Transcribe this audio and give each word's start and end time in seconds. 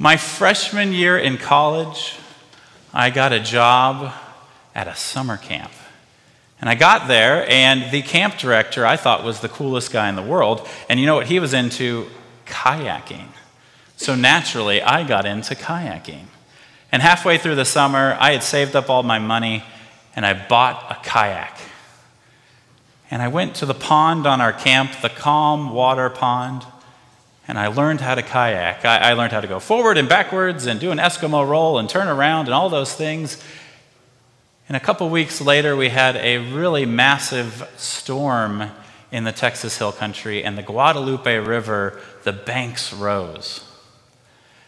My 0.00 0.16
freshman 0.16 0.92
year 0.92 1.18
in 1.18 1.38
college, 1.38 2.16
I 2.94 3.10
got 3.10 3.32
a 3.32 3.40
job 3.40 4.12
at 4.72 4.86
a 4.86 4.94
summer 4.94 5.36
camp. 5.36 5.72
And 6.60 6.70
I 6.70 6.76
got 6.76 7.08
there, 7.08 7.48
and 7.48 7.90
the 7.90 8.02
camp 8.02 8.38
director 8.38 8.86
I 8.86 8.96
thought 8.96 9.24
was 9.24 9.40
the 9.40 9.48
coolest 9.48 9.92
guy 9.92 10.08
in 10.08 10.14
the 10.14 10.22
world. 10.22 10.68
And 10.88 11.00
you 11.00 11.06
know 11.06 11.16
what 11.16 11.26
he 11.26 11.40
was 11.40 11.52
into? 11.52 12.06
Kayaking. 12.46 13.26
So 13.96 14.14
naturally, 14.14 14.80
I 14.80 15.02
got 15.02 15.26
into 15.26 15.56
kayaking. 15.56 16.26
And 16.92 17.02
halfway 17.02 17.36
through 17.36 17.56
the 17.56 17.64
summer, 17.64 18.16
I 18.20 18.32
had 18.32 18.44
saved 18.44 18.76
up 18.76 18.88
all 18.88 19.02
my 19.02 19.18
money 19.18 19.64
and 20.14 20.24
I 20.24 20.46
bought 20.48 20.86
a 20.90 20.94
kayak. 21.04 21.58
And 23.10 23.20
I 23.20 23.28
went 23.28 23.56
to 23.56 23.66
the 23.66 23.74
pond 23.74 24.26
on 24.26 24.40
our 24.40 24.52
camp, 24.52 24.92
the 25.02 25.08
calm 25.08 25.72
water 25.72 26.08
pond, 26.08 26.64
and 27.48 27.58
I 27.58 27.68
learned 27.68 28.02
how 28.02 28.14
to 28.14 28.22
kayak. 28.22 28.84
I, 28.84 28.98
I, 28.98 29.12
learned 29.14 29.32
how 29.32 29.40
to 29.40 29.46
go 29.46 29.58
forward 29.58 29.96
and 29.96 30.06
backwards 30.06 30.66
and 30.66 30.78
do 30.78 30.90
an 30.90 30.98
Eskimo 30.98 31.48
roll 31.48 31.78
and 31.78 31.88
turn 31.88 32.06
around 32.06 32.44
and 32.44 32.54
all 32.54 32.68
those 32.68 32.94
things. 32.94 33.42
And 34.68 34.76
a 34.76 34.80
couple 34.80 35.08
weeks 35.08 35.40
later, 35.40 35.74
we 35.74 35.88
had 35.88 36.16
a 36.16 36.36
really 36.52 36.84
massive 36.84 37.66
storm 37.78 38.70
in 39.10 39.24
the 39.24 39.32
Texas 39.32 39.78
Hill 39.78 39.92
Country, 39.92 40.44
and 40.44 40.58
the 40.58 40.62
Guadalupe 40.62 41.38
River, 41.38 41.98
the 42.24 42.32
banks 42.32 42.92
rose. 42.92 43.64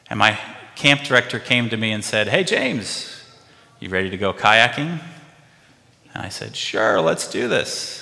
And 0.08 0.18
my 0.18 0.38
camp 0.76 1.02
director 1.02 1.38
came 1.38 1.68
to 1.68 1.76
me 1.76 1.92
and 1.92 2.02
said, 2.02 2.28
Hey, 2.28 2.42
James, 2.42 3.22
you 3.80 3.90
ready 3.90 4.08
to 4.08 4.16
go 4.16 4.32
kayaking? 4.32 4.98
And 6.14 6.24
I 6.24 6.30
said, 6.30 6.56
Sure, 6.56 7.02
let's 7.02 7.30
do 7.30 7.48
this. 7.48 7.98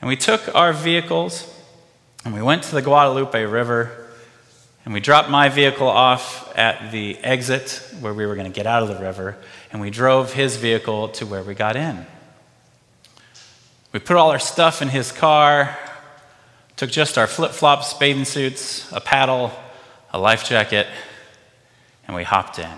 And 0.00 0.08
we 0.08 0.16
took 0.16 0.54
our 0.54 0.72
vehicles 0.72 1.54
and 2.24 2.34
we 2.34 2.42
went 2.42 2.64
to 2.64 2.74
the 2.74 2.82
Guadalupe 2.82 3.44
River 3.44 4.08
and 4.84 4.94
we 4.94 5.00
dropped 5.00 5.30
my 5.30 5.48
vehicle 5.48 5.88
off 5.88 6.56
at 6.56 6.90
the 6.90 7.18
exit 7.18 7.84
where 8.00 8.14
we 8.14 8.26
were 8.26 8.34
going 8.34 8.50
to 8.50 8.54
get 8.54 8.66
out 8.66 8.82
of 8.82 8.88
the 8.88 8.96
river 8.96 9.36
and 9.72 9.80
we 9.80 9.90
drove 9.90 10.32
his 10.32 10.56
vehicle 10.56 11.08
to 11.08 11.26
where 11.26 11.42
we 11.42 11.54
got 11.54 11.76
in. 11.76 12.06
We 13.92 14.00
put 14.00 14.16
all 14.16 14.30
our 14.30 14.38
stuff 14.38 14.82
in 14.82 14.88
his 14.88 15.12
car, 15.12 15.76
took 16.76 16.90
just 16.90 17.18
our 17.18 17.26
flip 17.26 17.52
flops, 17.52 17.94
bathing 17.94 18.24
suits, 18.24 18.90
a 18.92 19.00
paddle, 19.00 19.52
a 20.12 20.18
life 20.18 20.44
jacket, 20.44 20.86
and 22.06 22.16
we 22.16 22.24
hopped 22.24 22.58
in. 22.58 22.70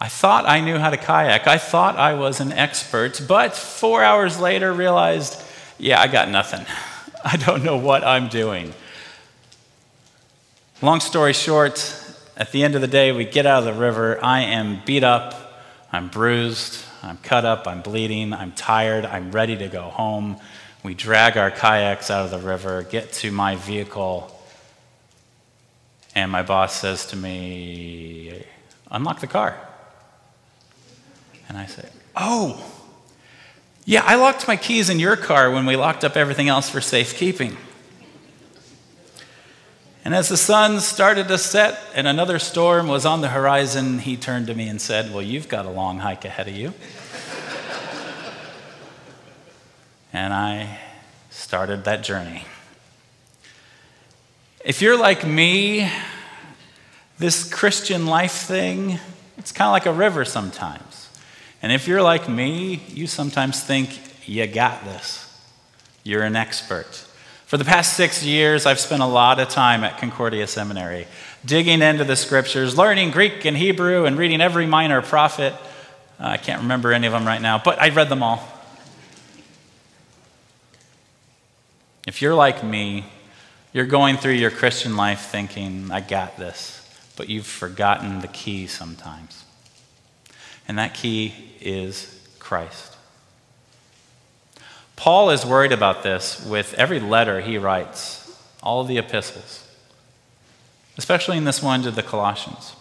I 0.00 0.08
thought 0.08 0.46
I 0.46 0.60
knew 0.60 0.78
how 0.78 0.90
to 0.90 0.96
kayak. 0.96 1.46
I 1.46 1.58
thought 1.58 1.96
I 1.96 2.14
was 2.14 2.40
an 2.40 2.52
expert, 2.52 3.22
but 3.26 3.54
four 3.54 4.04
hours 4.04 4.38
later 4.38 4.72
realized, 4.72 5.42
yeah, 5.78 6.00
I 6.00 6.06
got 6.06 6.28
nothing. 6.28 6.64
I 7.24 7.36
don't 7.36 7.64
know 7.64 7.76
what 7.76 8.04
I'm 8.04 8.28
doing. 8.28 8.72
Long 10.80 11.00
story 11.00 11.32
short, 11.32 11.94
at 12.36 12.52
the 12.52 12.62
end 12.62 12.76
of 12.76 12.80
the 12.80 12.86
day, 12.86 13.10
we 13.10 13.24
get 13.24 13.46
out 13.46 13.66
of 13.66 13.74
the 13.74 13.80
river. 13.80 14.22
I 14.22 14.42
am 14.42 14.80
beat 14.84 15.02
up, 15.02 15.64
I'm 15.90 16.08
bruised, 16.08 16.84
I'm 17.02 17.16
cut 17.18 17.44
up, 17.44 17.66
I'm 17.66 17.82
bleeding, 17.82 18.32
I'm 18.32 18.52
tired, 18.52 19.04
I'm 19.04 19.32
ready 19.32 19.56
to 19.56 19.68
go 19.68 19.82
home. 19.82 20.36
We 20.84 20.94
drag 20.94 21.36
our 21.36 21.50
kayaks 21.50 22.10
out 22.10 22.24
of 22.24 22.30
the 22.30 22.38
river, 22.38 22.84
get 22.84 23.12
to 23.14 23.32
my 23.32 23.56
vehicle, 23.56 24.32
and 26.14 26.30
my 26.30 26.42
boss 26.42 26.80
says 26.80 27.06
to 27.06 27.16
me, 27.16 28.44
Unlock 28.90 29.20
the 29.20 29.26
car. 29.26 29.58
And 31.48 31.58
I 31.58 31.66
say, 31.66 31.88
Oh, 32.16 32.64
yeah, 33.88 34.02
I 34.04 34.16
locked 34.16 34.46
my 34.46 34.56
keys 34.56 34.90
in 34.90 34.98
your 34.98 35.16
car 35.16 35.50
when 35.50 35.64
we 35.64 35.74
locked 35.74 36.04
up 36.04 36.14
everything 36.14 36.50
else 36.50 36.68
for 36.68 36.78
safekeeping. 36.78 37.56
And 40.04 40.14
as 40.14 40.28
the 40.28 40.36
sun 40.36 40.80
started 40.80 41.26
to 41.28 41.38
set 41.38 41.80
and 41.94 42.06
another 42.06 42.38
storm 42.38 42.88
was 42.88 43.06
on 43.06 43.22
the 43.22 43.28
horizon, 43.28 44.00
he 44.00 44.18
turned 44.18 44.48
to 44.48 44.54
me 44.54 44.68
and 44.68 44.78
said, 44.78 45.10
Well, 45.10 45.22
you've 45.22 45.48
got 45.48 45.64
a 45.64 45.70
long 45.70 46.00
hike 46.00 46.26
ahead 46.26 46.48
of 46.48 46.54
you. 46.54 46.74
and 50.12 50.34
I 50.34 50.80
started 51.30 51.84
that 51.84 52.02
journey. 52.02 52.44
If 54.66 54.82
you're 54.82 54.98
like 54.98 55.26
me, 55.26 55.90
this 57.18 57.50
Christian 57.50 58.04
life 58.04 58.32
thing, 58.32 58.98
it's 59.38 59.50
kind 59.50 59.68
of 59.68 59.72
like 59.72 59.86
a 59.86 59.98
river 59.98 60.26
sometimes. 60.26 60.87
And 61.62 61.72
if 61.72 61.88
you're 61.88 62.02
like 62.02 62.28
me, 62.28 62.82
you 62.88 63.06
sometimes 63.06 63.62
think 63.62 63.98
you 64.26 64.46
got 64.46 64.84
this. 64.84 65.24
You're 66.04 66.22
an 66.22 66.36
expert. 66.36 67.04
For 67.46 67.56
the 67.56 67.64
past 67.64 67.94
six 67.94 68.22
years, 68.22 68.66
I've 68.66 68.78
spent 68.78 69.02
a 69.02 69.06
lot 69.06 69.40
of 69.40 69.48
time 69.48 69.82
at 69.82 69.98
Concordia 69.98 70.46
Seminary, 70.46 71.06
digging 71.44 71.82
into 71.82 72.04
the 72.04 72.14
scriptures, 72.14 72.76
learning 72.76 73.10
Greek 73.10 73.44
and 73.44 73.56
Hebrew, 73.56 74.04
and 74.04 74.18
reading 74.18 74.40
every 74.40 74.66
minor 74.66 75.00
prophet. 75.02 75.54
Uh, 76.20 76.26
I 76.26 76.36
can't 76.36 76.62
remember 76.62 76.92
any 76.92 77.06
of 77.06 77.12
them 77.12 77.26
right 77.26 77.40
now, 77.40 77.58
but 77.58 77.80
I 77.80 77.88
read 77.88 78.08
them 78.10 78.22
all. 78.22 78.46
If 82.06 82.22
you're 82.22 82.34
like 82.34 82.62
me, 82.62 83.04
you're 83.72 83.86
going 83.86 84.16
through 84.16 84.32
your 84.32 84.50
Christian 84.50 84.96
life 84.96 85.20
thinking, 85.20 85.90
I 85.90 86.00
got 86.00 86.36
this, 86.36 86.86
but 87.16 87.28
you've 87.28 87.46
forgotten 87.46 88.20
the 88.20 88.28
key 88.28 88.66
sometimes. 88.66 89.44
And 90.68 90.78
that 90.78 90.94
key 90.94 91.34
is 91.60 92.14
Christ. 92.38 92.96
Paul 94.96 95.30
is 95.30 95.46
worried 95.46 95.72
about 95.72 96.02
this 96.02 96.44
with 96.44 96.74
every 96.74 97.00
letter 97.00 97.40
he 97.40 97.56
writes, 97.56 98.36
all 98.62 98.84
the 98.84 98.98
epistles, 98.98 99.66
especially 100.96 101.36
in 101.36 101.44
this 101.44 101.62
one 101.62 101.82
to 101.82 101.90
the 101.90 102.02
Colossians. 102.02 102.74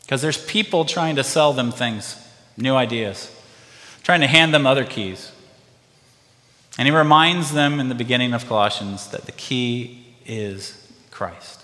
Because 0.00 0.20
there's 0.20 0.42
people 0.46 0.84
trying 0.84 1.16
to 1.16 1.24
sell 1.24 1.52
them 1.52 1.70
things, 1.70 2.16
new 2.56 2.74
ideas, 2.74 3.30
trying 4.02 4.20
to 4.20 4.26
hand 4.26 4.52
them 4.52 4.66
other 4.66 4.84
keys. 4.84 5.30
And 6.78 6.88
he 6.88 6.94
reminds 6.94 7.52
them 7.52 7.80
in 7.80 7.88
the 7.88 7.94
beginning 7.94 8.32
of 8.32 8.48
Colossians 8.48 9.08
that 9.08 9.26
the 9.26 9.32
key 9.32 10.06
is 10.26 10.90
Christ. 11.10 11.62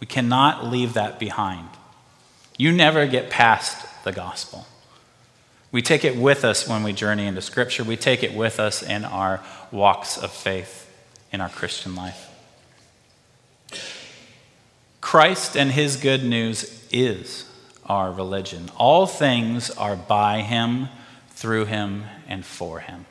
We 0.00 0.06
cannot 0.06 0.66
leave 0.66 0.94
that 0.94 1.18
behind. 1.18 1.68
You 2.60 2.72
never 2.72 3.06
get 3.06 3.30
past 3.30 3.86
the 4.04 4.12
gospel. 4.12 4.66
We 5.72 5.80
take 5.80 6.04
it 6.04 6.14
with 6.14 6.44
us 6.44 6.68
when 6.68 6.82
we 6.82 6.92
journey 6.92 7.26
into 7.26 7.40
Scripture. 7.40 7.84
We 7.84 7.96
take 7.96 8.22
it 8.22 8.34
with 8.34 8.60
us 8.60 8.82
in 8.82 9.06
our 9.06 9.42
walks 9.72 10.18
of 10.18 10.30
faith 10.30 10.86
in 11.32 11.40
our 11.40 11.48
Christian 11.48 11.96
life. 11.96 12.28
Christ 15.00 15.56
and 15.56 15.72
his 15.72 15.96
good 15.96 16.22
news 16.22 16.86
is 16.92 17.50
our 17.86 18.12
religion. 18.12 18.70
All 18.76 19.06
things 19.06 19.70
are 19.70 19.96
by 19.96 20.42
him, 20.42 20.90
through 21.30 21.64
him, 21.64 22.04
and 22.28 22.44
for 22.44 22.80
him. 22.80 23.06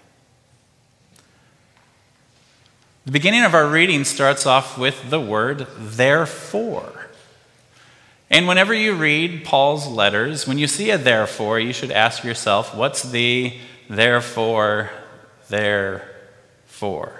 The 3.03 3.11
beginning 3.11 3.45
of 3.45 3.55
our 3.55 3.65
reading 3.67 4.03
starts 4.03 4.45
off 4.45 4.77
with 4.77 5.09
the 5.09 5.19
word 5.19 5.65
therefore. 5.75 6.98
And 8.29 8.47
whenever 8.47 8.73
you 8.73 8.93
read 8.93 9.43
Paul's 9.43 9.87
letters, 9.87 10.47
when 10.47 10.59
you 10.59 10.67
see 10.67 10.91
a 10.91 10.97
therefore, 10.97 11.59
you 11.59 11.73
should 11.73 11.91
ask 11.91 12.23
yourself, 12.23 12.75
what's 12.75 13.03
the 13.03 13.53
therefore, 13.89 14.91
therefore? 15.49 17.13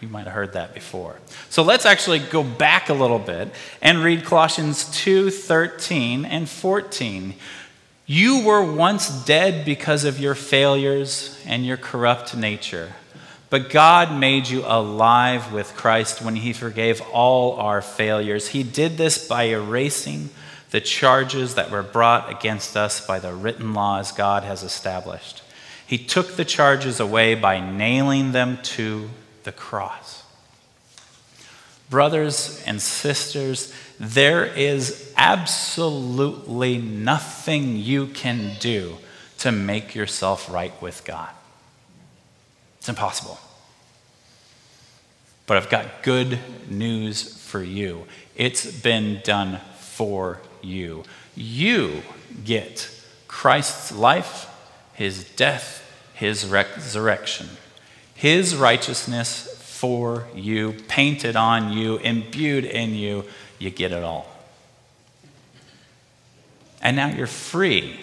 You 0.00 0.08
might 0.08 0.24
have 0.24 0.32
heard 0.32 0.52
that 0.54 0.74
before. 0.74 1.16
So 1.50 1.62
let's 1.62 1.84
actually 1.84 2.20
go 2.20 2.42
back 2.42 2.88
a 2.88 2.94
little 2.94 3.18
bit 3.18 3.50
and 3.82 3.98
read 3.98 4.24
Colossians 4.24 4.90
2 4.92 5.30
13 5.30 6.24
and 6.24 6.48
14. 6.48 7.34
You 8.06 8.42
were 8.42 8.62
once 8.62 9.10
dead 9.24 9.66
because 9.66 10.04
of 10.04 10.18
your 10.18 10.34
failures 10.34 11.38
and 11.44 11.66
your 11.66 11.76
corrupt 11.76 12.34
nature. 12.34 12.94
But 13.50 13.70
God 13.70 14.18
made 14.18 14.48
you 14.48 14.62
alive 14.66 15.52
with 15.52 15.74
Christ 15.74 16.20
when 16.20 16.36
He 16.36 16.52
forgave 16.52 17.00
all 17.12 17.54
our 17.54 17.80
failures. 17.80 18.48
He 18.48 18.62
did 18.62 18.98
this 18.98 19.26
by 19.26 19.44
erasing 19.44 20.28
the 20.70 20.80
charges 20.80 21.54
that 21.54 21.70
were 21.70 21.82
brought 21.82 22.30
against 22.30 22.76
us 22.76 23.04
by 23.04 23.18
the 23.18 23.32
written 23.32 23.72
laws 23.72 24.12
God 24.12 24.42
has 24.42 24.62
established. 24.62 25.42
He 25.86 25.96
took 25.96 26.36
the 26.36 26.44
charges 26.44 27.00
away 27.00 27.34
by 27.34 27.58
nailing 27.58 28.32
them 28.32 28.58
to 28.62 29.08
the 29.44 29.52
cross. 29.52 30.24
Brothers 31.88 32.62
and 32.66 32.82
sisters, 32.82 33.72
there 33.98 34.44
is 34.44 35.10
absolutely 35.16 36.76
nothing 36.76 37.78
you 37.78 38.08
can 38.08 38.56
do 38.60 38.98
to 39.38 39.50
make 39.50 39.94
yourself 39.94 40.50
right 40.50 40.74
with 40.82 41.02
God. 41.06 41.30
It's 42.88 42.96
impossible. 42.96 43.38
But 45.46 45.58
I've 45.58 45.68
got 45.68 46.02
good 46.02 46.38
news 46.70 47.36
for 47.36 47.62
you. 47.62 48.06
It's 48.34 48.80
been 48.80 49.20
done 49.22 49.60
for 49.78 50.40
you. 50.62 51.04
You 51.36 52.00
get 52.46 52.90
Christ's 53.26 53.92
life, 53.92 54.48
his 54.94 55.28
death, 55.32 55.84
his 56.14 56.46
resurrection, 56.46 57.48
his 58.14 58.56
righteousness 58.56 59.54
for 59.60 60.26
you, 60.34 60.72
painted 60.88 61.36
on 61.36 61.70
you, 61.70 61.98
imbued 61.98 62.64
in 62.64 62.94
you. 62.94 63.26
You 63.58 63.68
get 63.68 63.92
it 63.92 64.02
all. 64.02 64.34
And 66.80 66.96
now 66.96 67.08
you're 67.08 67.26
free 67.26 68.00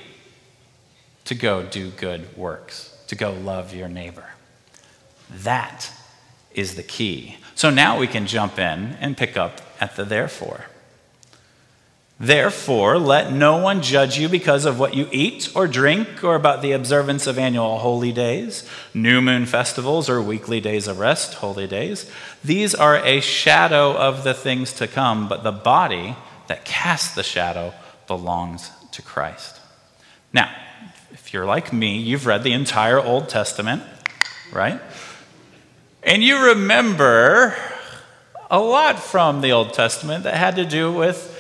to 1.24 1.34
go 1.34 1.64
do 1.64 1.90
good 1.90 2.38
works, 2.38 2.96
to 3.08 3.16
go 3.16 3.34
love 3.34 3.74
your 3.74 3.88
neighbor. 3.88 4.26
That 5.30 5.92
is 6.54 6.76
the 6.76 6.84
key. 6.84 7.38
So 7.56 7.70
now 7.70 7.98
we 8.00 8.08
can 8.08 8.28
jump 8.28 8.60
in 8.60 8.98
and 9.00 9.18
pick 9.18 9.38
up 9.38 9.62
at 9.80 9.96
the 9.96 10.04
therefore. 10.04 10.66
Therefore, 12.18 12.98
let 12.98 13.34
no 13.34 13.58
one 13.58 13.82
judge 13.82 14.18
you 14.18 14.30
because 14.30 14.64
of 14.64 14.80
what 14.80 14.94
you 14.94 15.10
eat 15.12 15.54
or 15.54 15.68
drink, 15.68 16.24
or 16.24 16.36
about 16.36 16.62
the 16.62 16.72
observance 16.72 17.28
of 17.28 17.38
annual 17.38 17.80
holy 17.80 18.14
days, 18.14 18.68
new 18.94 19.20
moon 19.20 19.46
festivals, 19.46 20.10
or 20.10 20.22
weekly 20.22 20.62
days 20.62 20.88
of 20.88 21.00
rest, 21.00 21.36
holy 21.36 21.68
days. 21.68 22.10
These 22.42 22.74
are 22.74 22.98
a 23.04 23.20
shadow 23.20 23.94
of 23.98 24.24
the 24.24 24.34
things 24.34 24.72
to 24.74 24.88
come, 24.88 25.28
but 25.28 25.44
the 25.44 25.52
body 25.52 26.16
that 26.48 26.64
casts 26.64 27.16
the 27.16 27.24
shadow 27.24 27.74
belongs 28.08 28.72
to 28.92 29.02
Christ. 29.02 29.60
Now, 30.32 30.50
if 31.12 31.34
you're 31.34 31.46
like 31.46 31.74
me, 31.74 31.98
you've 31.98 32.26
read 32.26 32.44
the 32.44 32.54
entire 32.54 33.00
Old 33.00 33.28
Testament, 33.28 33.84
right? 34.54 34.80
And 36.06 36.24
you 36.24 36.50
remember 36.50 37.58
a 38.52 38.60
lot 38.60 39.00
from 39.00 39.42
the 39.42 39.52
Old 39.52 39.74
Testament 39.74 40.24
that 40.26 40.36
had 40.36 40.56
to 40.58 40.64
do 40.64 40.94
with 40.94 41.32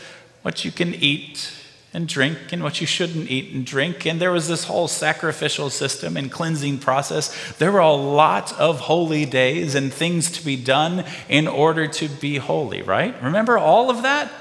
what 0.41 0.65
you 0.65 0.71
can 0.71 0.95
eat 0.95 1.53
and 1.93 2.07
drink 2.07 2.51
and 2.51 2.63
what 2.63 2.81
you 2.81 2.87
shouldn't 2.87 3.29
eat 3.29 3.53
and 3.53 3.63
drink. 3.63 4.07
And 4.07 4.19
there 4.19 4.31
was 4.31 4.47
this 4.47 4.63
whole 4.63 4.87
sacrificial 4.87 5.69
system 5.69 6.17
and 6.17 6.31
cleansing 6.31 6.79
process. 6.79 7.53
There 7.57 7.71
were 7.71 7.79
a 7.79 7.93
lot 7.93 8.53
of 8.59 8.79
holy 8.79 9.25
days 9.25 9.75
and 9.75 9.93
things 9.93 10.31
to 10.31 10.43
be 10.43 10.55
done 10.55 11.05
in 11.29 11.47
order 11.47 11.87
to 11.87 12.07
be 12.07 12.37
holy, 12.37 12.81
right? 12.81 13.15
Remember 13.21 13.59
all 13.59 13.91
of 13.91 14.01
that? 14.01 14.31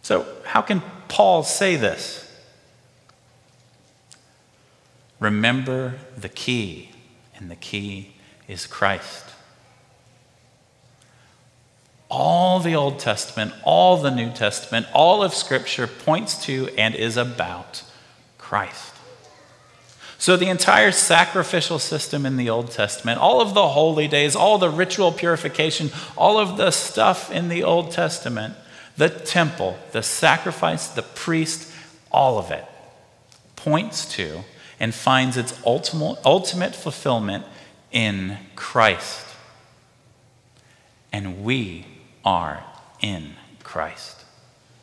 So, 0.00 0.26
how 0.46 0.62
can 0.62 0.82
Paul 1.08 1.42
say 1.42 1.76
this? 1.76 2.34
Remember 5.20 5.96
the 6.16 6.30
key, 6.30 6.90
and 7.36 7.50
the 7.50 7.56
key 7.56 8.14
is 8.52 8.66
Christ 8.66 9.32
all 12.12 12.60
the 12.60 12.74
Old 12.74 12.98
Testament, 12.98 13.54
all 13.64 13.96
the 13.96 14.10
New 14.10 14.30
Testament, 14.30 14.86
all 14.92 15.22
of 15.22 15.32
Scripture 15.32 15.86
points 15.86 16.44
to 16.44 16.68
and 16.76 16.94
is 16.94 17.16
about 17.16 17.82
Christ. 18.36 18.92
So, 20.18 20.36
the 20.36 20.50
entire 20.50 20.92
sacrificial 20.92 21.78
system 21.78 22.26
in 22.26 22.36
the 22.36 22.50
Old 22.50 22.70
Testament, 22.70 23.18
all 23.18 23.40
of 23.40 23.54
the 23.54 23.68
holy 23.68 24.08
days, 24.08 24.36
all 24.36 24.58
the 24.58 24.68
ritual 24.68 25.10
purification, 25.10 25.90
all 26.14 26.38
of 26.38 26.58
the 26.58 26.70
stuff 26.70 27.32
in 27.32 27.48
the 27.48 27.64
Old 27.64 27.92
Testament, 27.92 28.56
the 28.98 29.08
temple, 29.08 29.78
the 29.92 30.02
sacrifice, 30.02 30.88
the 30.88 31.02
priest, 31.02 31.72
all 32.12 32.38
of 32.38 32.50
it 32.50 32.66
points 33.56 34.04
to 34.16 34.40
and 34.78 34.94
finds 34.94 35.38
its 35.38 35.58
ultimate, 35.64 36.18
ultimate 36.26 36.76
fulfillment 36.76 37.46
in 37.92 38.38
Christ. 38.56 39.26
And 41.12 41.44
we 41.44 41.86
are 42.24 42.64
in 43.00 43.34
Christ, 43.62 44.24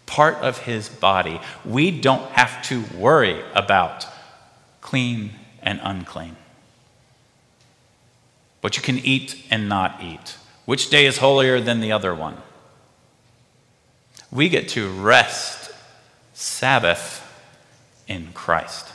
part 0.06 0.36
of 0.36 0.60
his 0.60 0.90
body. 0.90 1.42
We 1.66 1.92
don't 1.92 2.30
have 2.32 2.62
to 2.64 2.84
worry 2.96 3.42
about 3.54 4.06
clean 4.82 5.32
and 5.62 5.80
unclean. 5.84 6.36
What 8.62 8.78
you 8.78 8.84
can 8.84 9.00
eat 9.00 9.44
and 9.50 9.70
not 9.70 10.04
eat. 10.04 10.38
Which 10.66 10.90
day 10.90 11.06
is 11.06 11.18
holier 11.18 11.60
than 11.60 11.80
the 11.80 11.92
other 11.92 12.14
one? 12.14 12.38
We 14.32 14.50
get 14.50 14.70
to 14.70 14.90
rest, 14.90 15.72
Sabbath, 16.34 17.26
in 18.08 18.34
Christ. 18.34 18.88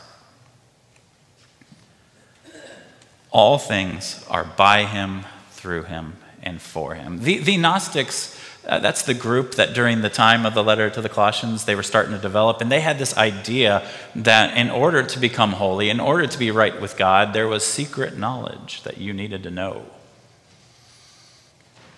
All 3.35 3.59
things 3.59 4.25
are 4.31 4.45
by 4.45 4.85
him, 4.85 5.25
through 5.51 5.83
him, 5.83 6.19
and 6.41 6.63
for 6.63 6.95
him. 6.95 7.19
The, 7.19 7.39
the 7.39 7.57
Gnostics, 7.57 8.39
uh, 8.65 8.79
that's 8.79 9.03
the 9.03 9.13
group 9.13 9.57
that 9.57 9.75
during 9.75 10.03
the 10.03 10.09
time 10.09 10.47
of 10.47 10.55
the 10.55 10.63
letter 10.63 10.89
to 10.89 11.03
the 11.03 11.09
Colossians, 11.09 11.65
they 11.65 11.75
were 11.75 11.83
starting 11.83 12.13
to 12.13 12.19
develop. 12.19 12.61
And 12.61 12.71
they 12.71 12.81
had 12.81 12.97
this 12.97 13.17
idea 13.17 13.85
that 14.15 14.57
in 14.57 14.71
order 14.71 15.03
to 15.03 15.19
become 15.19 15.51
holy, 15.51 15.91
in 15.91 15.99
order 15.99 16.29
to 16.29 16.39
be 16.39 16.53
right 16.53 16.81
with 16.81 16.97
God, 16.97 17.33
there 17.33 17.49
was 17.49 17.67
secret 17.67 18.17
knowledge 18.17 18.85
that 18.85 18.99
you 18.99 19.13
needed 19.13 19.43
to 19.43 19.51
know. 19.51 19.85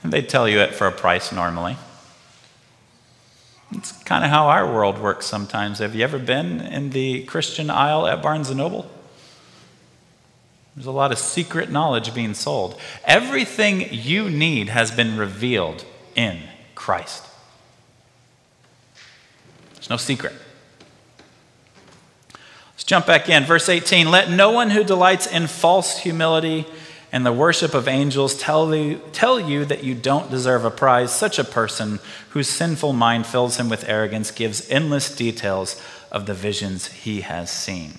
And 0.03 0.11
they'd 0.11 0.31
tell 0.31 0.49
you 0.49 0.61
it 0.61 0.75
for 0.75 0.87
a 0.87 0.93
price 0.93 1.33
normally. 1.33 1.77
It's 3.73 3.93
kind 4.05 4.25
of 4.25 4.31
how 4.31 4.47
our 4.47 4.73
world 4.73 4.99
works 4.99 5.27
sometimes. 5.27 5.81
Have 5.81 5.95
you 5.95 6.03
ever 6.03 6.19
been 6.19 6.63
in 6.63 6.91
the 6.91 7.25
Christian 7.25 7.69
aisle 7.69 8.07
at 8.07 8.23
Barnes 8.23 8.51
& 8.51 8.55
Noble? 8.55 8.91
There's 10.77 10.87
a 10.87 10.93
lot 10.93 11.11
of 11.11 11.19
secret 11.19 11.71
knowledge 11.71 12.15
being 12.15 12.35
sold. 12.35 12.79
Everything 13.05 13.89
you 13.91 14.29
need 14.29 14.69
has 14.69 14.91
been 14.91 15.17
revealed 15.17 15.87
in 16.15 16.39
Christ. 16.75 17.25
There's 19.75 19.89
no 19.89 19.97
secret. 19.97 20.35
Let's 22.75 22.85
jump 22.85 23.07
back 23.07 23.31
in. 23.31 23.45
Verse 23.45 23.71
18 23.71 24.11
Let 24.11 24.31
no 24.31 24.51
one 24.51 24.69
who 24.69 24.85
delights 24.85 25.27
in 25.27 25.47
false 25.47 25.99
humility 25.99 26.67
and 27.11 27.25
the 27.25 27.33
worship 27.33 27.73
of 27.73 27.89
angels 27.89 28.37
tell 28.37 28.75
you, 28.75 29.01
tell 29.13 29.41
you 29.41 29.65
that 29.65 29.83
you 29.83 29.95
don't 29.95 30.31
deserve 30.31 30.67
a 30.67 30.71
prize. 30.71 31.11
Such 31.11 31.39
a 31.39 31.45
person 31.45 32.01
whose 32.31 32.49
sinful 32.49 32.93
mind 32.93 33.25
fills 33.25 33.57
him 33.57 33.71
with 33.71 33.89
arrogance 33.89 34.31
gives 34.31 34.69
endless 34.69 35.15
details 35.15 35.81
of 36.13 36.27
the 36.27 36.35
visions 36.35 36.89
he 36.89 37.23
has 37.23 37.51
seen. 37.51 37.95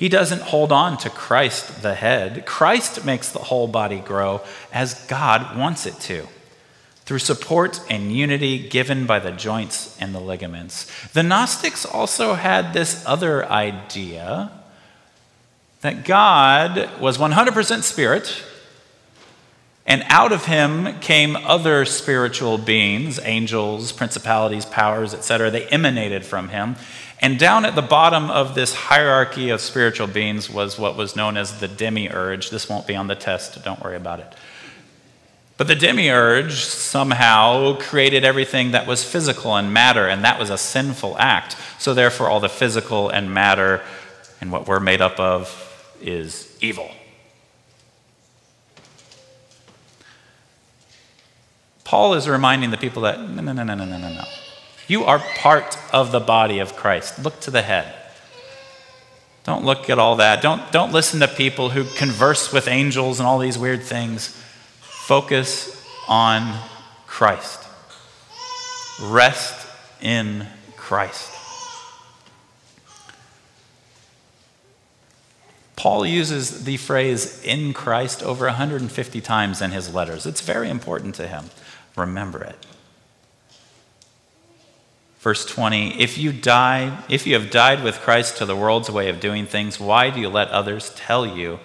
He 0.00 0.08
doesn't 0.08 0.40
hold 0.40 0.72
on 0.72 0.96
to 0.96 1.10
Christ, 1.10 1.82
the 1.82 1.94
head. 1.94 2.46
Christ 2.46 3.04
makes 3.04 3.30
the 3.30 3.38
whole 3.38 3.68
body 3.68 3.98
grow 3.98 4.40
as 4.72 4.94
God 5.08 5.58
wants 5.58 5.84
it 5.84 6.00
to, 6.00 6.26
through 7.04 7.18
support 7.18 7.82
and 7.90 8.10
unity 8.10 8.66
given 8.66 9.04
by 9.04 9.18
the 9.18 9.30
joints 9.30 9.94
and 10.00 10.14
the 10.14 10.18
ligaments. 10.18 10.90
The 11.12 11.22
Gnostics 11.22 11.84
also 11.84 12.32
had 12.32 12.72
this 12.72 13.04
other 13.04 13.44
idea 13.44 14.50
that 15.82 16.06
God 16.06 16.98
was 16.98 17.18
100% 17.18 17.82
spirit, 17.82 18.42
and 19.84 20.02
out 20.06 20.32
of 20.32 20.46
him 20.46 20.98
came 21.00 21.36
other 21.36 21.84
spiritual 21.84 22.56
beings, 22.56 23.20
angels, 23.22 23.92
principalities, 23.92 24.64
powers, 24.64 25.12
etc. 25.12 25.50
They 25.50 25.66
emanated 25.66 26.24
from 26.24 26.48
him. 26.48 26.76
And 27.20 27.38
down 27.38 27.66
at 27.66 27.74
the 27.74 27.82
bottom 27.82 28.30
of 28.30 28.54
this 28.54 28.74
hierarchy 28.74 29.50
of 29.50 29.60
spiritual 29.60 30.06
beings 30.06 30.48
was 30.48 30.78
what 30.78 30.96
was 30.96 31.14
known 31.14 31.36
as 31.36 31.60
the 31.60 31.68
demiurge. 31.68 32.48
This 32.48 32.68
won't 32.68 32.86
be 32.86 32.96
on 32.96 33.08
the 33.08 33.14
test, 33.14 33.62
don't 33.62 33.82
worry 33.82 33.96
about 33.96 34.20
it. 34.20 34.34
But 35.58 35.66
the 35.66 35.74
demiurge 35.74 36.64
somehow 36.64 37.76
created 37.76 38.24
everything 38.24 38.70
that 38.70 38.86
was 38.86 39.04
physical 39.04 39.54
and 39.54 39.74
matter, 39.74 40.08
and 40.08 40.24
that 40.24 40.40
was 40.40 40.48
a 40.48 40.56
sinful 40.56 41.18
act. 41.18 41.54
So, 41.78 41.92
therefore, 41.92 42.30
all 42.30 42.40
the 42.40 42.48
physical 42.48 43.10
and 43.10 43.34
matter 43.34 43.82
and 44.40 44.50
what 44.50 44.66
we're 44.66 44.80
made 44.80 45.02
up 45.02 45.20
of 45.20 45.94
is 46.00 46.56
evil. 46.62 46.90
Paul 51.84 52.14
is 52.14 52.26
reminding 52.26 52.70
the 52.70 52.78
people 52.78 53.02
that 53.02 53.20
no, 53.20 53.42
no, 53.42 53.52
no, 53.52 53.62
no, 53.62 53.74
no, 53.74 53.84
no, 53.84 53.98
no. 53.98 54.24
You 54.90 55.04
are 55.04 55.20
part 55.20 55.78
of 55.92 56.10
the 56.10 56.18
body 56.18 56.58
of 56.58 56.74
Christ. 56.74 57.22
Look 57.22 57.38
to 57.42 57.52
the 57.52 57.62
head. 57.62 57.94
Don't 59.44 59.64
look 59.64 59.88
at 59.88 60.00
all 60.00 60.16
that. 60.16 60.42
Don't, 60.42 60.72
don't 60.72 60.90
listen 60.90 61.20
to 61.20 61.28
people 61.28 61.70
who 61.70 61.84
converse 61.84 62.52
with 62.52 62.66
angels 62.66 63.20
and 63.20 63.26
all 63.28 63.38
these 63.38 63.56
weird 63.56 63.84
things. 63.84 64.36
Focus 64.80 65.80
on 66.08 66.60
Christ. 67.06 67.68
Rest 69.00 69.68
in 70.00 70.48
Christ. 70.76 71.36
Paul 75.76 76.04
uses 76.04 76.64
the 76.64 76.78
phrase 76.78 77.40
in 77.44 77.74
Christ 77.74 78.24
over 78.24 78.46
150 78.46 79.20
times 79.20 79.62
in 79.62 79.70
his 79.70 79.94
letters. 79.94 80.26
It's 80.26 80.40
very 80.40 80.68
important 80.68 81.14
to 81.14 81.28
him. 81.28 81.50
Remember 81.94 82.42
it. 82.42 82.66
Verse 85.20 85.44
20, 85.44 86.00
if 86.00 86.16
you 86.16 86.32
die, 86.32 87.04
if 87.10 87.26
you 87.26 87.34
have 87.34 87.50
died 87.50 87.84
with 87.84 88.00
Christ 88.00 88.38
to 88.38 88.46
the 88.46 88.56
world's 88.56 88.90
way 88.90 89.10
of 89.10 89.20
doing 89.20 89.44
things, 89.44 89.78
why 89.78 90.08
do 90.08 90.18
you 90.18 90.30
let 90.30 90.48
others 90.48 90.94
tell 90.96 91.26
you 91.26 91.60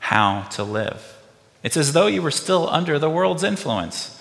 how 0.00 0.42
to 0.50 0.62
live? 0.62 1.16
It's 1.62 1.78
as 1.78 1.94
though 1.94 2.08
you 2.08 2.20
were 2.20 2.30
still 2.30 2.68
under 2.68 2.98
the 2.98 3.08
world's 3.08 3.42
influence. 3.42 4.20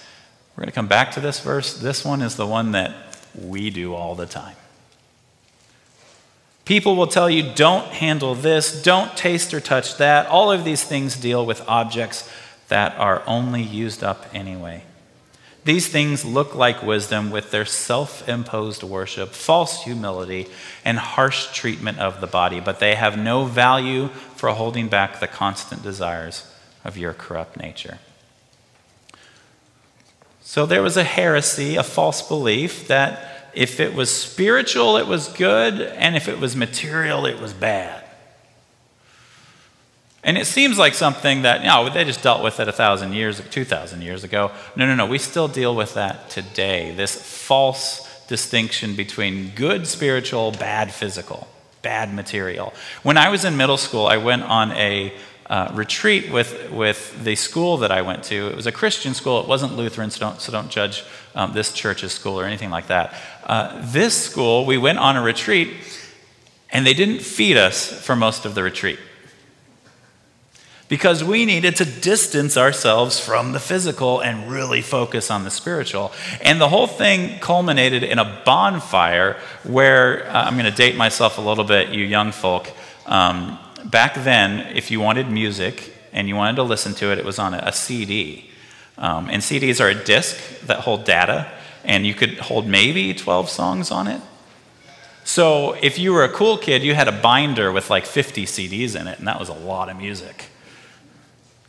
We're 0.56 0.62
going 0.62 0.70
to 0.70 0.76
come 0.76 0.88
back 0.88 1.12
to 1.12 1.20
this 1.20 1.42
verse. 1.42 1.78
This 1.78 2.06
one 2.06 2.22
is 2.22 2.38
the 2.38 2.48
one 2.48 2.72
that 2.72 2.96
we 3.38 3.70
do 3.70 3.94
all 3.94 4.16
the 4.16 4.26
time. 4.26 4.56
People 6.64 6.96
will 6.96 7.08
tell 7.08 7.30
you, 7.30 7.54
don't 7.54 7.88
handle 7.88 8.34
this, 8.34 8.82
don't 8.82 9.18
taste 9.18 9.54
or 9.54 9.60
touch 9.60 9.98
that. 9.98 10.28
All 10.28 10.54
of 10.54 10.64
these 10.64 10.86
things 10.86 11.18
deal 11.18 11.46
with 11.46 11.68
objects 11.68 12.32
that 12.70 12.98
are 12.98 13.24
only 13.28 13.62
used 13.62 14.06
up 14.06 14.26
anyway. 14.34 14.84
These 15.66 15.88
things 15.88 16.26
look 16.26 16.56
like 16.56 16.84
wisdom 16.84 17.32
with 17.32 17.52
their 17.52 17.66
self 17.66 18.28
imposed 18.28 18.84
worship, 18.84 19.30
false 19.30 19.84
humility, 19.84 20.48
and 20.84 20.98
harsh 20.98 21.54
treatment 21.54 22.00
of 22.00 22.20
the 22.20 22.28
body, 22.28 22.60
but 22.60 22.80
they 22.80 22.96
have 22.96 23.18
no 23.18 23.46
value 23.46 24.10
for 24.36 24.50
holding 24.50 24.90
back 24.90 25.20
the 25.20 25.28
constant 25.28 25.82
desires 25.82 26.52
of 26.84 26.98
your 26.98 27.14
corrupt 27.14 27.58
nature. 27.58 28.00
So 30.42 30.66
there 30.66 30.84
was 30.84 30.98
a 30.98 31.04
heresy, 31.04 31.78
a 31.78 31.84
false 31.84 32.22
belief 32.28 32.88
that 32.90 33.52
if 33.54 33.80
it 33.80 33.94
was 33.94 34.12
spiritual, 34.14 34.98
it 34.98 35.08
was 35.08 35.30
good, 35.30 35.80
and 35.80 36.18
if 36.18 36.28
it 36.28 36.40
was 36.40 36.56
material, 36.56 37.26
it 37.26 37.40
was 37.40 37.54
bad. 37.54 38.03
And 40.24 40.38
it 40.38 40.48
seems 40.48 40.78
like 40.78 40.94
something 40.94 41.42
that, 41.42 41.62
you 41.62 41.68
know, 41.68 41.90
they 41.90 42.06
just 42.06 42.24
dealt 42.24 42.42
with 42.42 42.60
it 42.62 42.68
a 42.70 42.72
thousand 42.72 43.12
years, 43.14 43.42
two 43.50 43.66
thousand 43.66 44.04
years 44.04 44.24
ago. 44.24 44.52
No, 44.76 44.86
no, 44.86 44.96
no. 44.96 45.06
We 45.06 45.18
still 45.18 45.50
deal 45.50 45.76
with 45.76 45.96
that 45.96 46.30
today. 46.30 46.94
This 46.96 47.14
false 47.14 48.26
distinction 48.28 48.96
between 48.96 49.50
good 49.50 49.86
spiritual, 49.86 50.52
bad 50.52 50.94
physical, 50.94 51.50
bad 51.82 52.14
material. 52.14 52.74
When 53.04 53.18
I 53.18 53.28
was 53.30 53.44
in 53.44 53.58
middle 53.58 53.76
school, 53.78 54.08
I 54.08 54.16
went 54.16 54.44
on 54.44 54.72
a 54.72 55.14
uh, 55.48 55.70
retreat 55.74 56.32
with, 56.32 56.72
with 56.72 57.22
the 57.22 57.36
school 57.36 57.76
that 57.78 57.92
I 57.92 58.02
went 58.02 58.24
to. 58.24 58.48
It 58.48 58.56
was 58.56 58.66
a 58.66 58.72
Christian 58.72 59.14
school. 59.14 59.42
It 59.42 59.48
wasn't 59.48 59.76
Lutheran, 59.76 60.10
so 60.10 60.22
don't, 60.22 60.40
so 60.40 60.54
don't 60.54 60.70
judge 60.70 61.04
um, 61.36 61.52
this 61.52 61.74
church's 61.74 62.14
school 62.14 62.40
or 62.40 62.46
anything 62.46 62.70
like 62.70 62.88
that. 62.88 63.14
Uh, 63.44 63.78
this 63.92 64.16
school, 64.16 64.66
we 64.66 64.78
went 64.78 65.00
on 65.00 65.18
a 65.18 65.22
retreat, 65.22 65.74
and 66.72 66.88
they 66.88 66.94
didn't 66.94 67.20
feed 67.20 67.58
us 67.58 67.92
for 67.92 68.16
most 68.16 68.46
of 68.46 68.56
the 68.56 68.64
retreat 68.64 69.00
because 70.94 71.24
we 71.24 71.44
needed 71.44 71.76
to 71.76 71.86
distance 71.86 72.56
ourselves 72.56 73.20
from 73.20 73.52
the 73.52 73.60
physical 73.60 74.20
and 74.20 74.48
really 74.48 74.80
focus 74.80 75.32
on 75.32 75.44
the 75.44 75.50
spiritual. 75.50 76.12
And 76.40 76.62
the 76.62 76.70
whole 76.70 76.86
thing 76.86 77.40
culminated 77.40 78.04
in 78.04 78.20
a 78.20 78.44
bonfire 78.46 79.38
where 79.64 80.28
uh, 80.28 80.44
I'm 80.44 80.54
going 80.54 80.72
to 80.72 80.78
date 80.78 80.96
myself 80.96 81.40
a 81.40 81.42
little 81.42 81.64
bit, 81.64 81.90
you 81.90 82.06
young 82.06 82.32
folk. 82.32 82.72
Um, 83.08 83.58
back 83.84 84.14
then, 84.24 84.78
if 84.78 84.92
you 84.92 85.00
wanted 85.00 85.32
music 85.32 85.96
and 86.12 86.28
you 86.28 86.36
wanted 86.36 86.58
to 86.58 86.64
listen 86.64 86.94
to 86.94 87.12
it, 87.12 87.18
it 87.18 87.26
was 87.26 87.40
on 87.40 87.56
a, 87.56 87.64
a 87.64 87.74
CD. 87.74 88.52
Um, 89.00 89.32
and 89.32 89.42
CDs 89.42 89.84
are 89.84 89.90
a 89.90 89.96
disc 89.96 90.38
that 90.68 90.82
hold 90.82 91.06
data, 91.06 91.52
and 91.84 92.06
you 92.06 92.14
could 92.14 92.38
hold 92.38 92.68
maybe 92.68 93.16
12 93.16 93.50
songs 93.50 93.90
on 93.90 94.06
it. 94.06 94.22
So 95.24 95.74
if 95.82 95.98
you 95.98 96.14
were 96.14 96.24
a 96.24 96.30
cool 96.30 96.60
kid, 96.60 96.84
you 96.84 96.94
had 96.94 97.08
a 97.08 97.12
binder 97.12 97.72
with 97.72 97.90
like 97.90 98.06
50 98.06 98.46
CDs 98.46 98.96
in 98.96 99.08
it, 99.08 99.18
and 99.18 99.28
that 99.28 99.40
was 99.40 99.50
a 99.50 99.54
lot 99.54 99.90
of 99.90 99.98
music. 99.98 100.52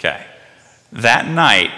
Okay. 0.05 0.27
That 0.93 1.27
night 1.27 1.71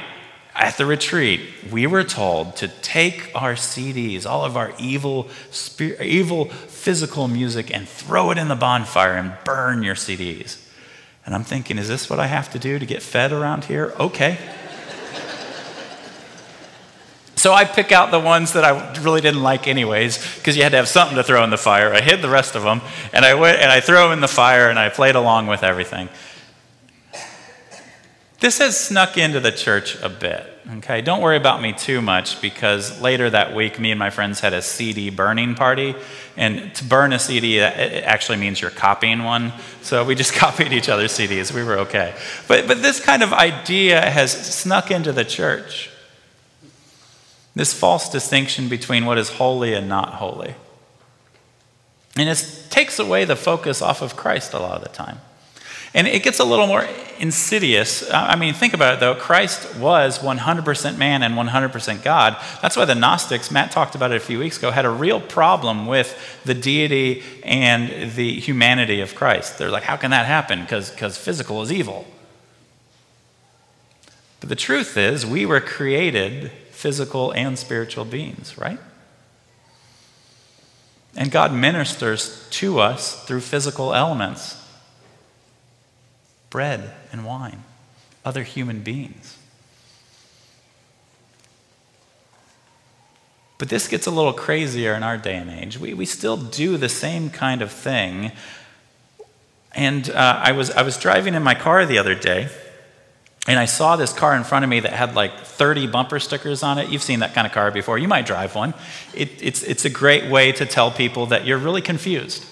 at 0.52 0.76
the 0.78 0.84
retreat, 0.84 1.40
we 1.70 1.86
were 1.86 2.02
told 2.02 2.56
to 2.56 2.66
take 2.66 3.30
our 3.36 3.54
CDs, 3.54 4.26
all 4.26 4.44
of 4.44 4.56
our 4.56 4.72
evil, 4.80 5.28
evil 6.00 6.46
physical 6.46 7.28
music, 7.28 7.72
and 7.72 7.88
throw 7.88 8.32
it 8.32 8.38
in 8.38 8.48
the 8.48 8.56
bonfire 8.56 9.14
and 9.14 9.32
burn 9.44 9.84
your 9.84 9.94
CDs. 9.94 10.60
And 11.24 11.36
I'm 11.36 11.44
thinking, 11.44 11.78
is 11.78 11.86
this 11.86 12.10
what 12.10 12.18
I 12.18 12.26
have 12.26 12.50
to 12.50 12.58
do 12.58 12.80
to 12.80 12.86
get 12.86 13.00
fed 13.00 13.30
around 13.32 13.66
here? 13.66 13.94
Okay. 13.98 14.38
So 17.38 17.52
I 17.52 17.64
pick 17.66 17.92
out 17.92 18.10
the 18.10 18.18
ones 18.18 18.54
that 18.54 18.64
I 18.64 18.98
really 19.02 19.20
didn't 19.20 19.42
like 19.42 19.68
anyways, 19.68 20.36
because 20.36 20.56
you 20.56 20.62
had 20.62 20.70
to 20.70 20.78
have 20.78 20.88
something 20.88 21.16
to 21.16 21.22
throw 21.22 21.44
in 21.44 21.50
the 21.50 21.58
fire. 21.58 21.92
I 21.92 22.00
hid 22.00 22.22
the 22.22 22.30
rest 22.30 22.56
of 22.56 22.62
them, 22.62 22.80
and 23.12 23.26
I 23.26 23.34
went 23.34 23.60
and 23.60 23.70
I 23.70 23.80
threw 23.80 23.96
them 23.96 24.12
in 24.12 24.20
the 24.20 24.26
fire, 24.26 24.70
and 24.70 24.78
I 24.78 24.88
played 24.88 25.14
along 25.14 25.46
with 25.46 25.62
everything. 25.62 26.08
This 28.40 28.58
has 28.58 28.78
snuck 28.78 29.16
into 29.16 29.40
the 29.40 29.50
church 29.50 30.00
a 30.02 30.08
bit. 30.10 30.46
Okay, 30.78 31.00
don't 31.00 31.22
worry 31.22 31.36
about 31.36 31.62
me 31.62 31.72
too 31.72 32.02
much 32.02 32.42
because 32.42 33.00
later 33.00 33.30
that 33.30 33.54
week, 33.54 33.78
me 33.78 33.92
and 33.92 33.98
my 33.98 34.10
friends 34.10 34.40
had 34.40 34.52
a 34.52 34.60
CD 34.60 35.10
burning 35.10 35.54
party. 35.54 35.94
And 36.36 36.74
to 36.74 36.84
burn 36.84 37.12
a 37.12 37.18
CD, 37.18 37.58
it 37.58 38.04
actually 38.04 38.36
means 38.38 38.60
you're 38.60 38.70
copying 38.70 39.24
one. 39.24 39.52
So 39.80 40.04
we 40.04 40.14
just 40.14 40.34
copied 40.34 40.72
each 40.72 40.88
other's 40.88 41.12
CDs. 41.12 41.52
We 41.52 41.62
were 41.62 41.78
okay. 41.80 42.14
But, 42.46 42.66
but 42.66 42.82
this 42.82 43.00
kind 43.00 43.22
of 43.22 43.32
idea 43.32 44.00
has 44.00 44.32
snuck 44.32 44.90
into 44.90 45.12
the 45.12 45.24
church. 45.24 45.90
This 47.54 47.72
false 47.72 48.10
distinction 48.10 48.68
between 48.68 49.06
what 49.06 49.16
is 49.16 49.30
holy 49.30 49.72
and 49.72 49.88
not 49.88 50.14
holy. 50.14 50.56
And 52.16 52.28
it 52.28 52.66
takes 52.68 52.98
away 52.98 53.24
the 53.24 53.36
focus 53.36 53.80
off 53.80 54.02
of 54.02 54.16
Christ 54.16 54.52
a 54.52 54.58
lot 54.58 54.76
of 54.76 54.82
the 54.82 54.90
time. 54.90 55.20
And 55.96 56.06
it 56.06 56.22
gets 56.22 56.40
a 56.40 56.44
little 56.44 56.66
more 56.66 56.86
insidious. 57.18 58.08
I 58.12 58.36
mean, 58.36 58.52
think 58.52 58.74
about 58.74 58.94
it 58.94 59.00
though. 59.00 59.14
Christ 59.14 59.76
was 59.76 60.18
100% 60.18 60.98
man 60.98 61.22
and 61.22 61.34
100% 61.34 62.02
God. 62.04 62.36
That's 62.60 62.76
why 62.76 62.84
the 62.84 62.94
Gnostics, 62.94 63.50
Matt 63.50 63.70
talked 63.70 63.94
about 63.94 64.12
it 64.12 64.16
a 64.16 64.20
few 64.20 64.38
weeks 64.38 64.58
ago, 64.58 64.70
had 64.70 64.84
a 64.84 64.90
real 64.90 65.22
problem 65.22 65.86
with 65.86 66.42
the 66.44 66.52
deity 66.52 67.22
and 67.42 68.12
the 68.12 68.38
humanity 68.38 69.00
of 69.00 69.14
Christ. 69.14 69.56
They're 69.56 69.70
like, 69.70 69.84
how 69.84 69.96
can 69.96 70.10
that 70.10 70.26
happen? 70.26 70.60
Because 70.60 71.16
physical 71.16 71.62
is 71.62 71.72
evil. 71.72 72.06
But 74.40 74.50
the 74.50 74.54
truth 74.54 74.98
is, 74.98 75.24
we 75.24 75.46
were 75.46 75.62
created 75.62 76.52
physical 76.72 77.32
and 77.32 77.58
spiritual 77.58 78.04
beings, 78.04 78.58
right? 78.58 78.78
And 81.16 81.30
God 81.30 81.54
ministers 81.54 82.46
to 82.50 82.80
us 82.80 83.24
through 83.24 83.40
physical 83.40 83.94
elements 83.94 84.62
bread 86.56 86.90
and 87.12 87.26
wine, 87.26 87.62
other 88.24 88.42
human 88.42 88.80
beings. 88.80 89.36
But 93.58 93.68
this 93.68 93.86
gets 93.86 94.06
a 94.06 94.10
little 94.10 94.32
crazier 94.32 94.94
in 94.94 95.02
our 95.02 95.18
day 95.18 95.36
and 95.36 95.50
age. 95.50 95.78
We, 95.78 95.92
we 95.92 96.06
still 96.06 96.38
do 96.38 96.78
the 96.78 96.88
same 96.88 97.28
kind 97.28 97.60
of 97.60 97.70
thing. 97.70 98.32
And 99.74 100.08
uh, 100.08 100.40
I, 100.42 100.52
was, 100.52 100.70
I 100.70 100.80
was 100.80 100.96
driving 100.96 101.34
in 101.34 101.42
my 101.42 101.54
car 101.54 101.84
the 101.84 101.98
other 101.98 102.14
day, 102.14 102.48
and 103.46 103.58
I 103.58 103.66
saw 103.66 103.96
this 103.96 104.14
car 104.14 104.34
in 104.34 104.42
front 104.42 104.64
of 104.64 104.70
me 104.70 104.80
that 104.80 104.94
had 104.94 105.14
like 105.14 105.38
30 105.40 105.88
bumper 105.88 106.18
stickers 106.18 106.62
on 106.62 106.78
it. 106.78 106.88
You've 106.88 107.02
seen 107.02 107.18
that 107.20 107.34
kind 107.34 107.46
of 107.46 107.52
car 107.52 107.70
before. 107.70 107.98
You 107.98 108.08
might 108.08 108.24
drive 108.24 108.54
one. 108.54 108.72
It, 109.12 109.42
it's, 109.42 109.62
it's 109.62 109.84
a 109.84 109.90
great 109.90 110.30
way 110.30 110.52
to 110.52 110.64
tell 110.64 110.90
people 110.90 111.26
that 111.26 111.44
you're 111.44 111.58
really 111.58 111.82
confused. 111.82 112.46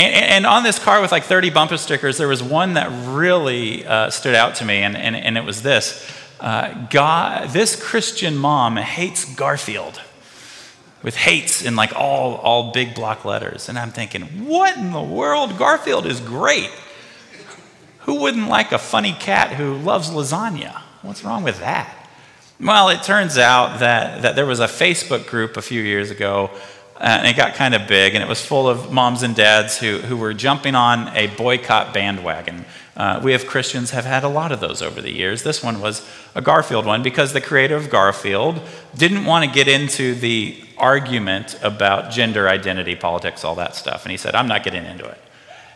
And, 0.00 0.14
and, 0.14 0.46
on 0.46 0.62
this 0.62 0.78
car 0.78 1.02
with 1.02 1.12
like 1.12 1.24
30 1.24 1.50
bumper 1.50 1.76
stickers, 1.76 2.16
there 2.16 2.26
was 2.26 2.42
one 2.42 2.72
that 2.74 2.90
really 3.08 3.84
uh, 3.84 4.08
stood 4.08 4.34
out 4.34 4.54
to 4.56 4.64
me, 4.64 4.78
and, 4.78 4.96
and, 4.96 5.14
and 5.14 5.36
it 5.36 5.44
was 5.44 5.60
this 5.60 6.10
uh, 6.40 6.86
God, 6.88 7.50
This 7.50 7.76
Christian 7.76 8.34
mom 8.34 8.76
hates 8.76 9.26
Garfield 9.34 10.00
with 11.02 11.16
hates 11.16 11.62
in 11.62 11.76
like 11.76 11.94
all, 11.94 12.36
all 12.36 12.72
big 12.72 12.94
block 12.94 13.26
letters. 13.26 13.68
And 13.68 13.78
I'm 13.78 13.90
thinking, 13.90 14.22
what 14.46 14.74
in 14.78 14.92
the 14.92 15.02
world? 15.02 15.58
Garfield 15.58 16.06
is 16.06 16.18
great. 16.18 16.70
Who 18.00 18.22
wouldn't 18.22 18.48
like 18.48 18.72
a 18.72 18.78
funny 18.78 19.12
cat 19.12 19.52
who 19.52 19.74
loves 19.74 20.10
lasagna? 20.10 20.80
What's 21.02 21.24
wrong 21.24 21.42
with 21.42 21.60
that? 21.60 21.94
Well, 22.58 22.88
it 22.88 23.02
turns 23.02 23.36
out 23.36 23.80
that, 23.80 24.22
that 24.22 24.34
there 24.34 24.46
was 24.46 24.60
a 24.60 24.66
Facebook 24.66 25.26
group 25.26 25.58
a 25.58 25.62
few 25.62 25.82
years 25.82 26.10
ago 26.10 26.50
and 27.00 27.26
it 27.26 27.34
got 27.34 27.54
kind 27.54 27.74
of 27.74 27.88
big, 27.88 28.14
and 28.14 28.22
it 28.22 28.28
was 28.28 28.44
full 28.44 28.68
of 28.68 28.92
moms 28.92 29.22
and 29.22 29.34
dads 29.34 29.78
who, 29.78 29.98
who 29.98 30.16
were 30.16 30.34
jumping 30.34 30.74
on 30.74 31.08
a 31.16 31.28
boycott 31.28 31.94
bandwagon. 31.94 32.66
Uh, 32.94 33.18
we, 33.24 33.32
as 33.32 33.42
Christians, 33.42 33.92
have 33.92 34.04
had 34.04 34.22
a 34.22 34.28
lot 34.28 34.52
of 34.52 34.60
those 34.60 34.82
over 34.82 35.00
the 35.00 35.10
years. 35.10 35.42
This 35.42 35.62
one 35.62 35.80
was 35.80 36.06
a 36.34 36.42
Garfield 36.42 36.84
one 36.84 37.02
because 37.02 37.32
the 37.32 37.40
creator 37.40 37.74
of 37.74 37.88
Garfield 37.88 38.60
didn't 38.94 39.24
want 39.24 39.46
to 39.46 39.50
get 39.50 39.66
into 39.66 40.14
the 40.14 40.62
argument 40.76 41.58
about 41.62 42.10
gender 42.10 42.48
identity, 42.48 42.94
politics, 42.94 43.44
all 43.44 43.54
that 43.54 43.74
stuff. 43.74 44.04
And 44.04 44.10
he 44.10 44.18
said, 44.18 44.34
I'm 44.34 44.48
not 44.48 44.62
getting 44.62 44.84
into 44.84 45.06
it. 45.06 45.18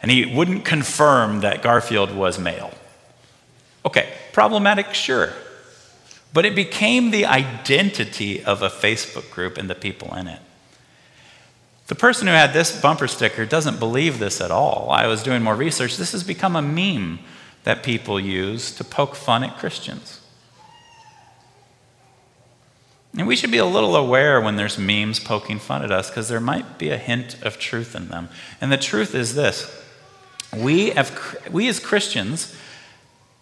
And 0.02 0.10
he 0.10 0.26
wouldn't 0.26 0.66
confirm 0.66 1.40
that 1.40 1.62
Garfield 1.62 2.14
was 2.14 2.38
male. 2.38 2.74
Okay, 3.86 4.12
problematic, 4.34 4.92
sure. 4.92 5.32
But 6.34 6.44
it 6.44 6.54
became 6.54 7.10
the 7.10 7.24
identity 7.24 8.44
of 8.44 8.60
a 8.60 8.68
Facebook 8.68 9.30
group 9.30 9.56
and 9.56 9.70
the 9.70 9.74
people 9.74 10.14
in 10.14 10.26
it. 10.26 10.40
The 11.86 11.94
person 11.94 12.26
who 12.26 12.32
had 12.32 12.52
this 12.52 12.80
bumper 12.80 13.06
sticker 13.06 13.44
doesn't 13.44 13.78
believe 13.78 14.18
this 14.18 14.40
at 14.40 14.50
all. 14.50 14.88
I 14.90 15.06
was 15.06 15.22
doing 15.22 15.42
more 15.42 15.54
research. 15.54 15.96
This 15.96 16.12
has 16.12 16.24
become 16.24 16.56
a 16.56 16.62
meme 16.62 17.18
that 17.64 17.82
people 17.82 18.18
use 18.18 18.70
to 18.72 18.84
poke 18.84 19.14
fun 19.14 19.44
at 19.44 19.58
Christians. 19.58 20.20
And 23.16 23.26
we 23.26 23.36
should 23.36 23.50
be 23.50 23.58
a 23.58 23.66
little 23.66 23.94
aware 23.94 24.40
when 24.40 24.56
there's 24.56 24.78
memes 24.78 25.20
poking 25.20 25.58
fun 25.58 25.82
at 25.82 25.92
us 25.92 26.10
because 26.10 26.28
there 26.28 26.40
might 26.40 26.78
be 26.78 26.90
a 26.90 26.96
hint 26.98 27.40
of 27.42 27.58
truth 27.58 27.94
in 27.94 28.08
them. 28.08 28.28
And 28.60 28.72
the 28.72 28.76
truth 28.76 29.14
is 29.14 29.34
this 29.34 29.82
we, 30.56 30.90
have, 30.90 31.36
we 31.50 31.68
as 31.68 31.80
Christians 31.80 32.56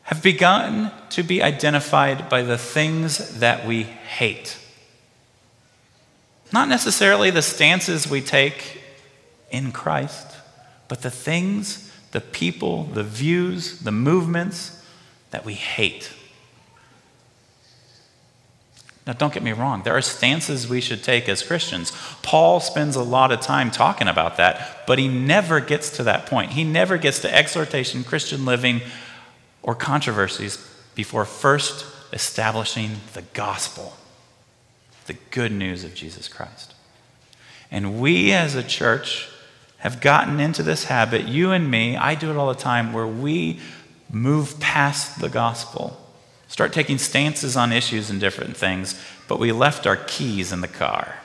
have 0.05 0.23
begun 0.23 0.91
to 1.11 1.23
be 1.23 1.43
identified 1.43 2.29
by 2.29 2.43
the 2.43 2.59
things 2.59 3.39
that 3.39 3.67
we 3.67 3.85
hate. 3.85 4.59
Not 6.53 6.69
necessarily 6.69 7.31
the 7.31 7.43
stances 7.43 8.09
we 8.09 8.21
take 8.21 8.83
in 9.51 9.73
Christ, 9.73 10.27
but 10.89 11.03
the 11.03 11.11
things, 11.11 11.91
the 12.13 12.21
people, 12.21 12.85
the 12.85 13.03
views, 13.03 13.81
the 13.81 13.93
movements 13.93 14.83
that 15.31 15.45
we 15.45 15.55
hate. 15.55 16.13
Now, 19.07 19.15
don't 19.15 19.33
get 19.33 19.43
me 19.43 19.53
wrong, 19.53 19.83
there 19.83 19.97
are 19.97 20.03
stances 20.03 20.69
we 20.69 20.81
should 20.81 21.03
take 21.03 21.29
as 21.29 21.43
Christians. 21.43 21.93
Paul 22.23 22.61
spends 22.61 22.95
a 22.95 23.03
lot 23.03 23.33
of 23.33 23.41
time 23.41 23.71
talking 23.71 24.07
about 24.07 24.37
that, 24.37 24.87
but 24.87 24.99
he 24.99 25.09
never 25.09 25.59
gets 25.59 25.91
to 25.97 26.05
that 26.05 26.27
point. 26.27 26.53
He 26.53 26.63
never 26.63 26.97
gets 26.99 27.19
to 27.21 27.35
exhortation, 27.35 28.05
Christian 28.05 28.45
living, 28.45 28.81
or 29.63 29.75
controversies 29.75 30.57
before 30.95 31.25
first 31.25 31.85
establishing 32.13 33.01
the 33.15 33.23
gospel, 33.33 33.97
the 35.07 35.17
good 35.31 35.53
news 35.53 35.85
of 35.85 35.95
Jesus 35.95 36.29
Christ. 36.29 36.75
And 37.71 38.01
we 38.01 38.33
as 38.33 38.55
a 38.55 38.63
church 38.63 39.29
have 39.79 40.01
gotten 40.01 40.41
into 40.41 40.63
this 40.63 40.85
habit, 40.85 41.27
you 41.27 41.51
and 41.51 41.71
me, 41.71 41.97
I 41.97 42.15
do 42.15 42.31
it 42.31 42.37
all 42.37 42.49
the 42.49 42.61
time, 42.61 42.93
where 42.93 43.07
we 43.07 43.61
move 44.11 44.61
past 44.61 45.21
the 45.21 45.29
gospel 45.29 45.99
start 46.53 46.71
taking 46.75 46.99
stances 46.99 47.57
on 47.57 47.73
issues 47.73 48.11
and 48.11 48.21
different 48.21 48.55
things, 48.55 49.01
but 49.27 49.39
we 49.39 49.51
left 49.53 49.87
our 49.87 49.97
keys 49.97 50.53
in 50.53 50.61
the 50.61 50.69
car. 50.69 51.17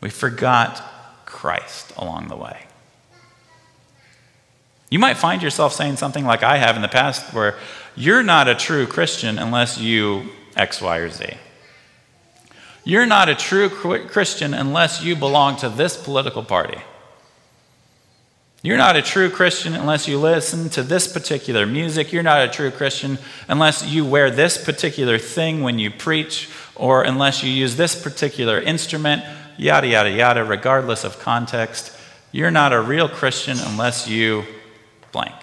We 0.00 0.08
forgot 0.08 0.82
Christ 1.26 1.92
along 1.94 2.28
the 2.28 2.36
way. 2.36 2.64
You 4.88 4.98
might 4.98 5.18
find 5.18 5.42
yourself 5.42 5.74
saying 5.74 5.96
something 5.96 6.24
like 6.24 6.42
I 6.42 6.56
have 6.56 6.74
in 6.74 6.80
the 6.80 6.88
past, 6.88 7.34
where 7.34 7.58
you're 7.94 8.22
not 8.22 8.48
a 8.48 8.54
true 8.54 8.86
Christian 8.86 9.38
unless 9.38 9.76
you 9.76 10.30
X, 10.56 10.80
Y, 10.80 10.96
or 10.96 11.10
Z. 11.10 11.26
You're 12.90 13.06
not 13.06 13.28
a 13.28 13.36
true 13.36 13.68
Christian 13.68 14.52
unless 14.52 15.00
you 15.00 15.14
belong 15.14 15.56
to 15.58 15.68
this 15.68 15.96
political 15.96 16.42
party. 16.42 16.78
You're 18.62 18.78
not 18.78 18.96
a 18.96 19.00
true 19.00 19.30
Christian 19.30 19.74
unless 19.74 20.08
you 20.08 20.18
listen 20.18 20.68
to 20.70 20.82
this 20.82 21.06
particular 21.06 21.66
music. 21.66 22.12
You're 22.12 22.24
not 22.24 22.42
a 22.42 22.48
true 22.48 22.72
Christian 22.72 23.18
unless 23.46 23.86
you 23.86 24.04
wear 24.04 24.28
this 24.28 24.58
particular 24.58 25.18
thing 25.18 25.62
when 25.62 25.78
you 25.78 25.92
preach, 25.92 26.50
or 26.74 27.04
unless 27.04 27.44
you 27.44 27.50
use 27.52 27.76
this 27.76 27.94
particular 27.94 28.60
instrument, 28.60 29.22
yada, 29.56 29.86
yada, 29.86 30.10
yada, 30.10 30.42
regardless 30.42 31.04
of 31.04 31.20
context. 31.20 31.96
You're 32.32 32.50
not 32.50 32.72
a 32.72 32.80
real 32.80 33.08
Christian 33.08 33.56
unless 33.60 34.08
you 34.08 34.42
blank. 35.12 35.36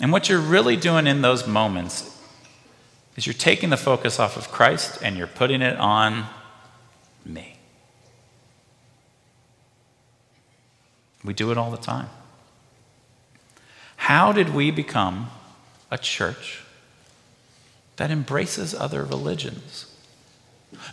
And 0.00 0.12
what 0.12 0.30
you're 0.30 0.40
really 0.40 0.76
doing 0.76 1.06
in 1.06 1.20
those 1.20 1.46
moments 1.46 2.15
is 3.16 3.26
you're 3.26 3.34
taking 3.34 3.70
the 3.70 3.76
focus 3.76 4.18
off 4.20 4.36
of 4.36 4.50
Christ 4.50 4.98
and 5.02 5.16
you're 5.16 5.26
putting 5.26 5.62
it 5.62 5.76
on 5.76 6.26
me. 7.24 7.56
We 11.24 11.34
do 11.34 11.50
it 11.50 11.58
all 11.58 11.70
the 11.70 11.76
time. 11.76 12.08
How 13.96 14.32
did 14.32 14.54
we 14.54 14.70
become 14.70 15.30
a 15.90 15.98
church 15.98 16.62
that 17.96 18.10
embraces 18.10 18.74
other 18.74 19.02
religions? 19.02 19.92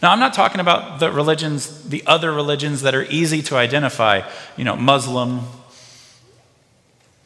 Now, 0.01 0.11
I'm 0.11 0.19
not 0.19 0.33
talking 0.33 0.61
about 0.61 0.99
the 0.99 1.11
religions, 1.11 1.89
the 1.89 2.03
other 2.07 2.31
religions 2.31 2.81
that 2.83 2.95
are 2.95 3.03
easy 3.03 3.41
to 3.43 3.57
identify, 3.57 4.27
you 4.55 4.63
know, 4.63 4.75
Muslim, 4.75 5.41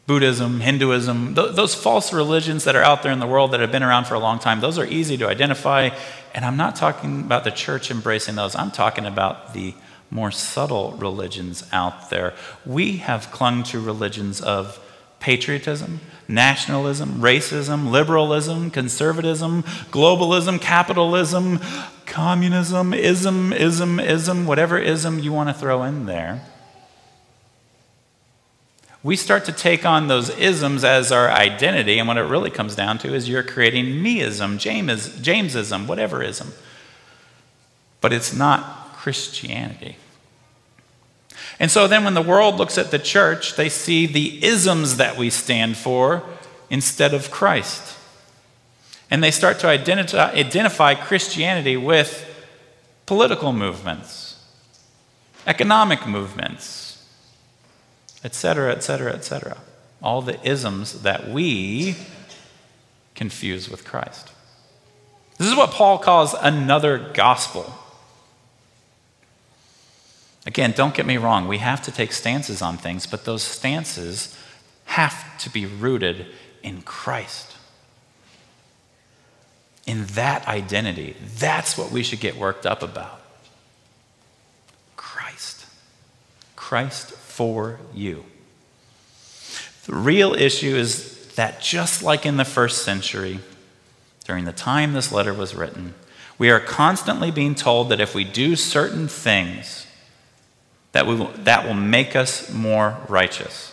Buddhism, 0.07 0.61
Hinduism, 0.61 1.35
th- 1.35 1.53
those 1.53 1.75
false 1.75 2.13
religions 2.13 2.63
that 2.63 2.77
are 2.77 2.81
out 2.81 3.03
there 3.03 3.11
in 3.11 3.19
the 3.19 3.27
world 3.27 3.51
that 3.51 3.59
have 3.59 3.73
been 3.73 3.83
around 3.83 4.05
for 4.05 4.13
a 4.13 4.19
long 4.19 4.39
time, 4.39 4.61
those 4.61 4.79
are 4.79 4.85
easy 4.85 5.17
to 5.17 5.27
identify. 5.27 5.89
And 6.33 6.45
I'm 6.45 6.55
not 6.55 6.77
talking 6.77 7.19
about 7.19 7.43
the 7.43 7.51
church 7.51 7.91
embracing 7.91 8.35
those, 8.35 8.55
I'm 8.55 8.71
talking 8.71 9.05
about 9.05 9.53
the 9.53 9.75
more 10.09 10.31
subtle 10.31 10.93
religions 10.93 11.67
out 11.73 12.09
there. 12.09 12.33
We 12.65 12.97
have 12.97 13.29
clung 13.31 13.63
to 13.63 13.81
religions 13.81 14.39
of 14.39 14.79
patriotism, 15.19 15.99
nationalism, 16.29 17.19
racism, 17.19 17.91
liberalism, 17.91 18.71
conservatism, 18.71 19.63
globalism, 19.91 20.61
capitalism, 20.61 21.59
communism, 22.05 22.93
ism, 22.93 23.51
ism, 23.51 23.99
ism, 23.99 24.45
whatever 24.45 24.77
ism 24.77 25.19
you 25.19 25.33
want 25.33 25.49
to 25.49 25.53
throw 25.53 25.83
in 25.83 26.05
there. 26.05 26.45
We 29.03 29.15
start 29.15 29.45
to 29.45 29.51
take 29.51 29.85
on 29.85 30.07
those 30.07 30.29
isms 30.29 30.83
as 30.83 31.11
our 31.11 31.29
identity, 31.29 31.99
and 31.99 32.07
what 32.07 32.17
it 32.17 32.21
really 32.21 32.49
comes 32.49 32.75
down 32.75 32.97
to 32.99 33.13
is 33.13 33.29
you're 33.29 33.43
creating 33.43 33.85
meism, 33.85 34.57
James, 34.57 35.19
Jamesism, 35.21 35.87
whatever 35.87 36.23
ism. 36.23 36.53
But 38.01 38.11
it's 38.11 38.33
not 38.33 38.93
Christianity. 38.93 39.97
And 41.59 41.71
so 41.71 41.87
then 41.87 42.03
when 42.03 42.13
the 42.13 42.21
world 42.21 42.55
looks 42.55 42.77
at 42.77 42.91
the 42.91 42.99
church, 42.99 43.55
they 43.55 43.69
see 43.69 44.05
the 44.05 44.43
isms 44.43 44.97
that 44.97 45.17
we 45.17 45.29
stand 45.29 45.77
for 45.77 46.23
instead 46.69 47.13
of 47.13 47.31
Christ. 47.31 47.97
And 49.09 49.23
they 49.23 49.31
start 49.31 49.59
to 49.59 49.67
identify, 49.67 50.31
identify 50.31 50.93
Christianity 50.93 51.77
with 51.77 52.25
political 53.05 53.53
movements, 53.53 54.43
economic 55.47 56.05
movements, 56.05 56.86
etc., 58.27 58.73
etc., 58.73 59.13
etc. 59.13 59.57
All 60.03 60.21
the 60.21 60.37
isms 60.45 61.03
that 61.03 61.29
we 61.29 61.95
confuse 63.15 63.69
with 63.69 63.85
Christ. 63.85 64.33
This 65.37 65.47
is 65.47 65.55
what 65.55 65.71
Paul 65.71 65.97
calls 65.97 66.33
another 66.33 66.97
gospel. 66.97 67.73
Again, 70.45 70.73
don't 70.75 70.93
get 70.93 71.05
me 71.05 71.15
wrong, 71.15 71.47
we 71.47 71.59
have 71.59 71.81
to 71.83 71.91
take 71.91 72.11
stances 72.11 72.61
on 72.61 72.75
things, 72.75 73.07
but 73.07 73.23
those 73.23 73.43
stances 73.43 74.37
have 74.85 75.37
to 75.37 75.49
be 75.49 75.65
rooted 75.65 76.25
in 76.61 76.81
Christ. 76.81 77.55
In 79.85 80.05
that 80.07 80.45
identity. 80.49 81.15
That's 81.37 81.77
what 81.77 81.91
we 81.91 82.03
should 82.03 82.19
get 82.19 82.35
worked 82.35 82.65
up 82.65 82.83
about. 82.83 83.21
Christ. 84.97 85.65
Christ 86.57 87.16
for 87.37 87.79
you. 87.93 88.25
The 89.85 89.93
real 89.93 90.33
issue 90.33 90.75
is 90.75 91.27
that 91.35 91.61
just 91.61 92.01
like 92.01 92.25
in 92.25 92.37
the 92.37 92.43
first 92.43 92.81
century, 92.81 93.41
during 94.25 94.45
the 94.45 94.51
time 94.51 94.93
this 94.93 95.11
letter 95.11 95.35
was 95.35 95.53
written, 95.53 95.93
we 96.39 96.49
are 96.49 96.59
constantly 96.59 97.29
being 97.29 97.53
told 97.53 97.89
that 97.89 97.99
if 97.99 98.15
we 98.15 98.23
do 98.23 98.55
certain 98.55 99.07
things, 99.07 99.85
that, 100.93 101.05
we 101.05 101.13
will, 101.13 101.31
that 101.43 101.67
will 101.67 101.75
make 101.75 102.15
us 102.15 102.51
more 102.51 102.97
righteous, 103.07 103.71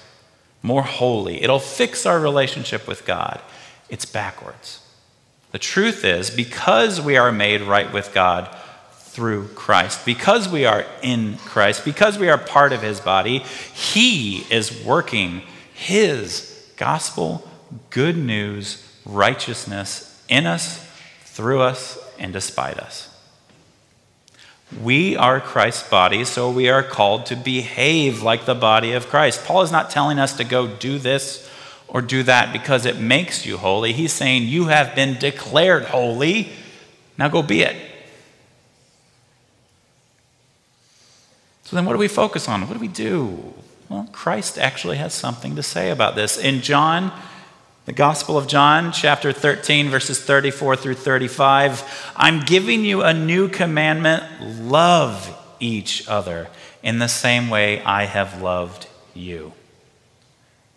more 0.62 0.82
holy. 0.82 1.42
It'll 1.42 1.58
fix 1.58 2.04
our 2.04 2.20
relationship 2.20 2.86
with 2.86 3.06
God. 3.06 3.40
It's 3.88 4.04
backwards. 4.04 4.82
The 5.52 5.58
truth 5.58 6.04
is, 6.04 6.28
because 6.28 7.00
we 7.00 7.16
are 7.16 7.32
made 7.32 7.62
right 7.62 7.90
with 7.90 8.12
God 8.12 8.54
through 9.14 9.46
Christ, 9.54 10.04
because 10.04 10.48
we 10.48 10.64
are 10.64 10.84
in 11.00 11.36
Christ, 11.38 11.84
because 11.84 12.18
we 12.18 12.28
are 12.28 12.36
part 12.36 12.72
of 12.72 12.82
his 12.82 12.98
body, 12.98 13.38
he 13.38 14.38
is 14.50 14.84
working 14.84 15.42
his 15.72 16.68
gospel, 16.76 17.48
good 17.90 18.16
news, 18.16 18.84
righteousness 19.04 20.20
in 20.28 20.46
us, 20.46 20.84
through 21.26 21.60
us, 21.60 21.96
and 22.18 22.32
despite 22.32 22.76
us. 22.80 23.08
We 24.82 25.16
are 25.16 25.40
Christ's 25.40 25.88
body, 25.88 26.24
so 26.24 26.50
we 26.50 26.68
are 26.68 26.82
called 26.82 27.26
to 27.26 27.36
behave 27.36 28.20
like 28.20 28.46
the 28.46 28.56
body 28.56 28.94
of 28.94 29.06
Christ. 29.06 29.44
Paul 29.44 29.62
is 29.62 29.70
not 29.70 29.90
telling 29.90 30.18
us 30.18 30.36
to 30.38 30.44
go 30.44 30.66
do 30.66 30.98
this 30.98 31.48
or 31.86 32.02
do 32.02 32.24
that 32.24 32.52
because 32.52 32.84
it 32.84 32.98
makes 32.98 33.46
you 33.46 33.58
holy. 33.58 33.92
He's 33.92 34.12
saying 34.12 34.48
you 34.48 34.64
have 34.64 34.96
been 34.96 35.16
declared 35.20 35.84
holy. 35.84 36.48
Now 37.16 37.28
go 37.28 37.40
be 37.40 37.62
it. 37.62 37.76
Then, 41.74 41.84
what 41.86 41.92
do 41.92 41.98
we 41.98 42.08
focus 42.08 42.48
on? 42.48 42.62
What 42.62 42.74
do 42.74 42.78
we 42.78 42.88
do? 42.88 43.52
Well, 43.88 44.08
Christ 44.12 44.58
actually 44.58 44.96
has 44.98 45.12
something 45.12 45.56
to 45.56 45.62
say 45.62 45.90
about 45.90 46.14
this. 46.14 46.38
In 46.38 46.62
John 46.62 47.12
the 47.86 47.92
Gospel 47.92 48.38
of 48.38 48.46
John, 48.46 48.92
chapter 48.92 49.30
13, 49.30 49.90
verses 49.90 50.18
34 50.18 50.76
through 50.76 50.94
35. 50.94 52.12
I'm 52.16 52.40
giving 52.40 52.82
you 52.82 53.02
a 53.02 53.12
new 53.12 53.46
commandment 53.48 54.24
love 54.62 55.36
each 55.60 56.08
other 56.08 56.48
in 56.82 56.98
the 56.98 57.08
same 57.08 57.50
way 57.50 57.82
I 57.82 58.04
have 58.04 58.40
loved 58.40 58.86
you. 59.12 59.52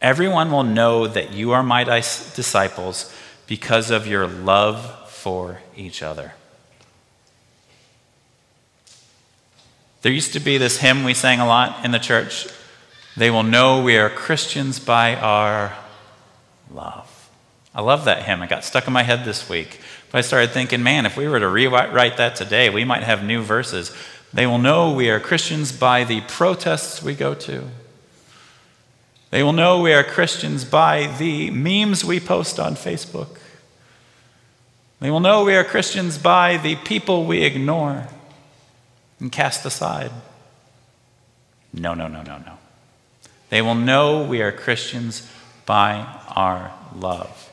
Everyone 0.02 0.52
will 0.52 0.64
know 0.64 1.08
that 1.08 1.32
you 1.32 1.54
are 1.54 1.64
my 1.64 1.86
disciples 1.86 3.14
because 3.48 3.90
of 3.90 4.06
your 4.06 4.28
love 4.28 5.10
for 5.10 5.60
each 5.78 6.04
other. 6.04 6.34
There 10.02 10.12
used 10.12 10.34
to 10.34 10.40
be 10.40 10.58
this 10.58 10.78
hymn 10.78 11.04
we 11.04 11.14
sang 11.14 11.40
a 11.40 11.48
lot 11.48 11.84
in 11.84 11.92
the 11.92 12.00
church. 12.00 12.48
They 13.16 13.32
will 13.32 13.44
know 13.44 13.82
we 13.82 13.98
are 13.98 14.10
Christians 14.10 14.80
by 14.80 15.16
our 15.16 15.76
love. 16.72 17.32
I 17.74 17.82
love 17.82 18.06
that 18.06 18.24
hymn. 18.24 18.42
It 18.44 18.50
got 18.50 18.64
stuck 18.64 18.88
in 18.88 18.94
my 18.94 19.04
head 19.04 19.26
this 19.26 19.50
week. 19.50 19.80
But 20.12 20.20
I 20.20 20.22
started 20.22 20.52
thinking, 20.52 20.84
man, 20.84 21.06
if 21.06 21.18
we 21.18 21.28
were 21.28 21.40
to 21.40 21.48
rewrite 21.48 22.18
that 22.18 22.36
today, 22.36 22.70
we 22.70 22.84
might 22.84 23.04
have 23.04 23.24
new 23.24 23.42
verses. 23.42 23.92
They 24.34 24.46
will 24.46 24.60
know 24.60 24.94
we 24.94 25.10
are 25.10 25.20
Christians 25.20 25.72
by 25.72 26.04
the 26.04 26.22
protests 26.22 27.02
we 27.02 27.16
go 27.16 27.34
to. 27.34 27.64
They 29.32 29.44
will 29.44 29.54
know 29.54 29.82
we 29.82 29.94
are 29.94 30.04
Christians 30.04 30.64
by 30.64 31.08
the 31.18 31.50
memes 31.50 32.06
we 32.06 32.20
post 32.20 32.60
on 32.60 32.76
Facebook. 32.76 33.38
They 35.00 35.12
will 35.12 35.20
know 35.20 35.44
we 35.44 35.56
are 35.56 35.64
Christians 35.64 36.18
by 36.18 36.58
the 36.58 36.76
people 36.76 37.26
we 37.26 37.44
ignore 37.44 38.08
and 39.20 39.32
cast 39.32 39.66
aside. 39.66 40.12
No, 41.74 41.94
no, 41.94 42.08
no, 42.08 42.22
no, 42.22 42.38
no. 42.38 42.58
They 43.50 43.62
will 43.62 43.76
know 43.76 44.24
we 44.24 44.42
are 44.42 44.52
Christians 44.52 45.28
by 45.66 46.06
our 46.30 46.74
love. 46.96 47.50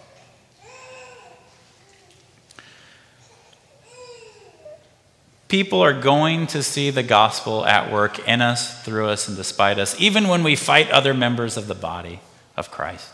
People 5.49 5.83
are 5.83 5.99
going 5.99 6.49
to 6.49 6.63
see 6.63 6.91
the 6.91 7.03
gospel 7.03 7.65
at 7.65 7.93
work 7.93 8.27
in 8.27 8.41
us, 8.41 8.83
through 8.83 9.09
us, 9.09 9.29
and 9.29 9.37
despite 9.37 9.79
us, 9.79 9.95
even 10.01 10.27
when 10.27 10.43
we 10.43 10.57
fight 10.57 10.91
other 10.91 11.15
members 11.15 11.57
of 11.57 11.69
the 11.69 11.75
body 11.75 12.21
of 12.57 12.71
Christ. 12.71 13.11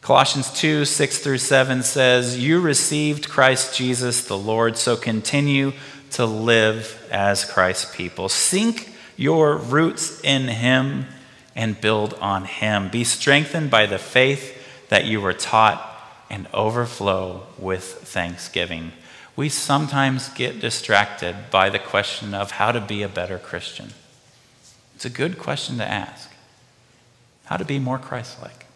Colossians 0.00 0.52
2 0.52 0.84
6 0.84 1.18
through 1.18 1.38
7 1.38 1.82
says, 1.82 2.38
You 2.38 2.60
received 2.60 3.28
Christ 3.28 3.76
Jesus 3.76 4.24
the 4.24 4.38
Lord, 4.38 4.76
so 4.76 4.96
continue 4.96 5.72
to 6.12 6.24
live 6.24 7.06
as 7.10 7.44
Christ's 7.44 7.94
people. 7.94 8.28
Sink 8.28 8.92
your 9.16 9.56
roots 9.56 10.20
in 10.22 10.48
Him 10.48 11.06
and 11.54 11.80
build 11.80 12.14
on 12.14 12.44
Him. 12.44 12.88
Be 12.88 13.04
strengthened 13.04 13.70
by 13.70 13.86
the 13.86 13.98
faith 13.98 14.54
that 14.88 15.04
you 15.04 15.20
were 15.20 15.32
taught 15.32 15.84
and 16.30 16.46
overflow 16.54 17.46
with 17.58 17.84
thanksgiving. 17.84 18.92
We 19.36 19.48
sometimes 19.48 20.28
get 20.30 20.60
distracted 20.60 21.50
by 21.50 21.70
the 21.70 21.78
question 21.78 22.34
of 22.34 22.52
how 22.52 22.72
to 22.72 22.80
be 22.80 23.02
a 23.02 23.08
better 23.08 23.38
Christian. 23.38 23.90
It's 24.94 25.04
a 25.04 25.10
good 25.10 25.38
question 25.38 25.78
to 25.78 25.86
ask. 25.86 26.30
How 27.44 27.56
to 27.56 27.64
be 27.64 27.78
more 27.78 27.98
Christ 27.98 28.40
like. 28.42 28.67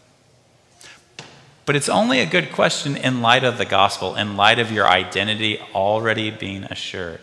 But 1.64 1.76
it's 1.76 1.88
only 1.88 2.20
a 2.20 2.26
good 2.26 2.50
question 2.52 2.96
in 2.96 3.22
light 3.22 3.44
of 3.44 3.56
the 3.56 3.64
gospel, 3.64 4.16
in 4.16 4.36
light 4.36 4.58
of 4.58 4.72
your 4.72 4.88
identity 4.88 5.60
already 5.74 6.30
being 6.30 6.64
assured, 6.64 7.20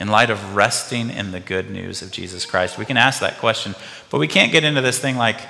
in 0.00 0.08
light 0.08 0.30
of 0.30 0.56
resting 0.56 1.10
in 1.10 1.32
the 1.32 1.40
good 1.40 1.70
news 1.70 2.00
of 2.00 2.10
Jesus 2.10 2.46
Christ. 2.46 2.78
We 2.78 2.86
can 2.86 2.96
ask 2.96 3.20
that 3.20 3.38
question, 3.38 3.74
but 4.10 4.18
we 4.18 4.28
can't 4.28 4.52
get 4.52 4.64
into 4.64 4.80
this 4.80 4.98
thing 4.98 5.16
like, 5.16 5.40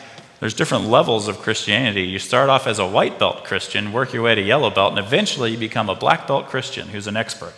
there's 0.40 0.54
different 0.54 0.84
levels 0.86 1.26
of 1.26 1.38
Christianity. 1.38 2.02
You 2.02 2.18
start 2.20 2.48
off 2.48 2.68
as 2.68 2.78
a 2.78 2.86
white 2.86 3.18
belt 3.18 3.44
Christian, 3.44 3.92
work 3.92 4.12
your 4.12 4.22
way 4.22 4.36
to 4.36 4.40
yellow 4.40 4.70
belt, 4.70 4.96
and 4.96 5.04
eventually 5.04 5.50
you 5.50 5.58
become 5.58 5.88
a 5.88 5.96
black 5.96 6.28
belt 6.28 6.46
Christian 6.46 6.88
who's 6.88 7.08
an 7.08 7.16
expert. 7.16 7.54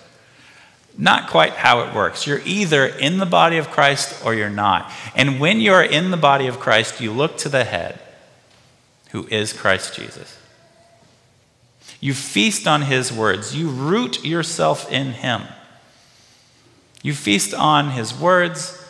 Not 0.96 1.28
quite 1.28 1.52
how 1.52 1.82
it 1.82 1.94
works. 1.94 2.26
You're 2.26 2.40
either 2.44 2.86
in 2.86 3.18
the 3.18 3.26
body 3.26 3.58
of 3.58 3.70
Christ 3.70 4.24
or 4.24 4.34
you're 4.34 4.50
not. 4.50 4.90
And 5.14 5.38
when 5.38 5.60
you're 5.60 5.82
in 5.82 6.10
the 6.10 6.16
body 6.16 6.46
of 6.46 6.58
Christ, 6.58 7.00
you 7.00 7.12
look 7.12 7.36
to 7.38 7.48
the 7.48 7.64
head, 7.64 8.00
who 9.10 9.26
is 9.28 9.52
Christ 9.52 9.94
Jesus. 9.94 10.39
You 12.00 12.14
feast 12.14 12.66
on 12.66 12.82
his 12.82 13.12
words, 13.12 13.54
you 13.54 13.68
root 13.68 14.24
yourself 14.24 14.90
in 14.90 15.12
him. 15.12 15.42
You 17.02 17.14
feast 17.14 17.54
on 17.54 17.90
his 17.90 18.14
words, 18.14 18.82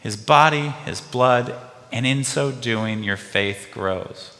his 0.00 0.16
body, 0.16 0.68
his 0.84 1.00
blood, 1.00 1.54
and 1.90 2.06
in 2.06 2.24
so 2.24 2.52
doing, 2.52 3.02
your 3.02 3.16
faith 3.16 3.68
grows. 3.72 4.36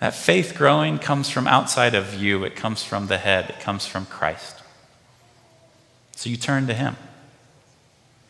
That 0.00 0.14
faith 0.14 0.54
growing 0.56 0.98
comes 0.98 1.28
from 1.28 1.46
outside 1.46 1.94
of 1.94 2.14
you, 2.14 2.42
it 2.44 2.56
comes 2.56 2.82
from 2.82 3.06
the 3.06 3.18
head, 3.18 3.50
it 3.50 3.60
comes 3.60 3.86
from 3.86 4.06
Christ. 4.06 4.56
So 6.16 6.30
you 6.30 6.36
turn 6.36 6.66
to 6.66 6.74
Him. 6.74 6.96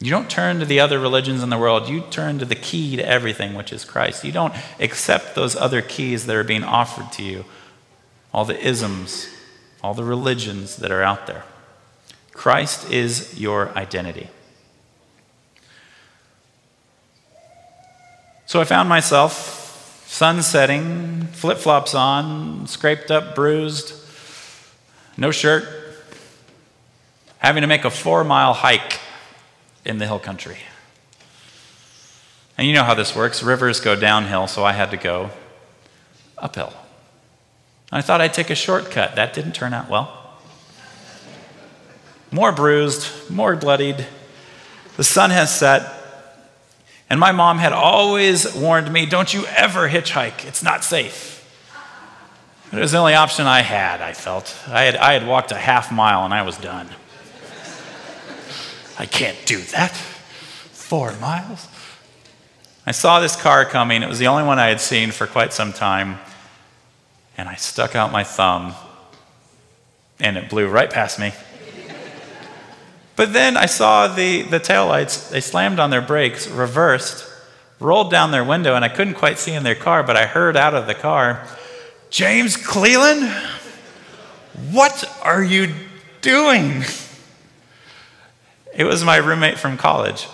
You 0.01 0.11
don't 0.11 0.31
turn 0.31 0.61
to 0.61 0.65
the 0.65 0.81
other 0.81 0.99
religions 0.99 1.43
in 1.43 1.51
the 1.51 1.59
world, 1.59 1.89
you 1.89 2.01
turn 2.11 2.39
to 2.39 2.45
the 2.45 2.55
key 2.55 2.97
to 2.97 3.07
everything, 3.07 3.55
which 3.55 3.73
is 3.73 3.85
Christ. 3.85 4.25
You 4.25 4.33
don't 4.33 4.55
accept 4.81 5.35
those 5.35 5.55
other 5.55 5.83
keys 5.83 6.27
that 6.27 6.35
are 6.35 6.45
being 6.45 6.65
offered 6.65 7.13
to 7.13 7.23
you, 7.23 7.45
all 8.33 8.45
the 8.45 8.59
isms, 8.67 9.29
all 9.83 9.95
the 9.95 10.05
religions 10.05 10.77
that 10.77 10.91
are 10.91 11.03
out 11.03 11.27
there. 11.27 11.45
Christ 12.33 12.91
is 12.91 13.39
your 13.41 13.71
identity. 13.77 14.29
So 18.47 18.61
I 18.61 18.65
found 18.65 18.89
myself 18.89 19.59
sun 20.07 20.43
setting, 20.43 21.29
flip 21.29 21.59
flops 21.59 21.95
on, 21.95 22.67
scraped 22.67 23.11
up, 23.11 23.35
bruised, 23.35 23.95
no 25.17 25.31
shirt, 25.31 25.65
having 27.39 27.61
to 27.61 27.69
make 27.69 27.85
a 27.85 27.91
four 27.91 28.25
mile 28.25 28.53
hike 28.53 28.99
in 29.85 29.99
the 29.99 30.07
hill 30.07 30.19
country. 30.19 30.59
And 32.59 32.67
you 32.67 32.75
know 32.75 32.83
how 32.83 32.95
this 32.95 33.15
works 33.15 33.43
rivers 33.43 33.81
go 33.81 33.95
downhill, 33.95 34.47
so 34.47 34.65
I 34.65 34.73
had 34.73 34.91
to 34.91 34.97
go 34.97 35.31
uphill. 36.37 36.73
I 37.93 38.03
thought 38.03 38.21
I'd 38.21 38.35
take 38.35 38.51
a 38.51 38.55
shortcut. 38.55 39.17
That 39.17 39.33
didn't 39.33 39.53
turn 39.53 39.75
out 39.75 39.89
well. 39.89 40.17
More 42.31 42.53
bruised, 42.53 43.31
more 43.31 43.57
bloodied. 43.57 44.07
The 44.97 45.05
sun 45.05 45.31
has 45.31 45.55
set. 45.55 45.97
And 47.09 47.19
my 47.19 47.33
mom 47.33 47.59
had 47.59 47.73
always 47.73 48.55
warned 48.55 48.93
me 48.93 49.05
don't 49.07 49.35
you 49.35 49.45
ever 49.47 49.89
hitchhike, 49.89 50.47
it's 50.47 50.63
not 50.63 50.85
safe. 50.85 51.39
But 52.71 52.79
It 52.79 52.83
was 52.83 52.93
the 52.93 52.99
only 52.99 53.15
option 53.15 53.47
I 53.47 53.63
had, 53.63 54.01
I 54.01 54.13
felt. 54.13 54.57
I 54.69 54.83
had, 54.83 54.97
I 54.97 55.15
had 55.15 55.27
walked 55.27 55.51
a 55.51 55.57
half 55.57 55.91
mile 55.91 56.25
and 56.25 56.33
I 56.33 56.43
was 56.43 56.57
done. 56.57 56.89
I 58.97 59.07
can't 59.07 59.37
do 59.45 59.59
that. 59.59 59.91
Four 59.93 61.17
miles. 61.17 61.67
I 62.87 62.93
saw 62.93 63.19
this 63.19 63.35
car 63.35 63.65
coming. 63.65 64.03
It 64.03 64.09
was 64.09 64.21
the 64.21 64.29
only 64.29 64.45
one 64.45 64.61
I 64.61 64.69
had 64.69 64.81
seen 64.81 65.11
for 65.11 65.27
quite 65.27 65.53
some 65.53 65.73
time. 65.73 66.19
And 67.41 67.49
I 67.49 67.55
stuck 67.55 67.97
out 67.97 68.13
my 68.13 68.23
thumb 68.23 68.75
and 70.21 70.37
it 70.37 70.51
blew 70.51 70.69
right 70.69 70.91
past 70.91 71.19
me. 71.19 71.33
But 73.17 73.33
then 73.33 73.57
I 73.57 73.65
saw 73.65 74.09
the, 74.09 74.43
the 74.43 74.61
taillights, 74.61 75.31
they 75.31 75.41
slammed 75.41 75.79
on 75.79 75.89
their 75.89 76.03
brakes, 76.03 76.47
reversed, 76.49 77.27
rolled 77.79 78.11
down 78.11 78.31
their 78.31 78.45
window, 78.45 78.75
and 78.75 78.85
I 78.85 78.91
couldn't 78.91 79.15
quite 79.15 79.39
see 79.39 79.55
in 79.55 79.63
their 79.63 79.75
car, 79.75 80.03
but 80.03 80.19
I 80.19 80.27
heard 80.27 80.55
out 80.55 80.75
of 80.75 80.87
the 80.87 80.93
car, 80.93 81.47
James 82.11 82.59
Cleland, 82.59 83.33
what 84.71 85.11
are 85.23 85.43
you 85.43 85.73
doing? 86.21 86.85
It 88.75 88.85
was 88.85 89.03
my 89.03 89.17
roommate 89.17 89.59
from 89.59 89.79
college. 89.79 90.29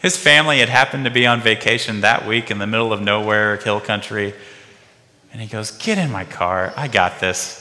His 0.00 0.16
family 0.16 0.58
had 0.58 0.68
happened 0.68 1.04
to 1.04 1.12
be 1.12 1.28
on 1.28 1.40
vacation 1.40 2.00
that 2.00 2.26
week 2.26 2.50
in 2.50 2.58
the 2.58 2.66
middle 2.66 2.92
of 2.92 3.00
nowhere, 3.00 3.58
hill 3.58 3.80
country. 3.80 4.34
And 5.32 5.40
he 5.40 5.46
goes, 5.46 5.70
Get 5.70 5.98
in 5.98 6.10
my 6.10 6.24
car. 6.24 6.72
I 6.76 6.88
got 6.88 7.20
this. 7.20 7.58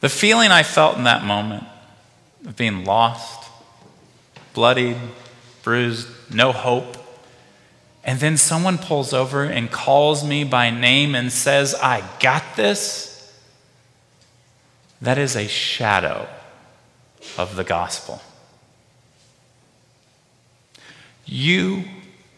The 0.00 0.08
feeling 0.08 0.50
I 0.50 0.62
felt 0.62 0.96
in 0.96 1.04
that 1.04 1.24
moment 1.24 1.64
of 2.46 2.56
being 2.56 2.84
lost, 2.84 3.48
bloodied, 4.54 4.96
bruised, 5.62 6.08
no 6.32 6.52
hope, 6.52 6.96
and 8.02 8.18
then 8.18 8.36
someone 8.36 8.78
pulls 8.78 9.12
over 9.12 9.44
and 9.44 9.70
calls 9.70 10.24
me 10.24 10.42
by 10.42 10.70
name 10.70 11.14
and 11.14 11.30
says, 11.30 11.74
I 11.74 12.02
got 12.18 12.56
this, 12.56 13.38
that 15.02 15.18
is 15.18 15.36
a 15.36 15.46
shadow 15.46 16.26
of 17.36 17.56
the 17.56 17.64
gospel. 17.64 18.22
You 21.26 21.84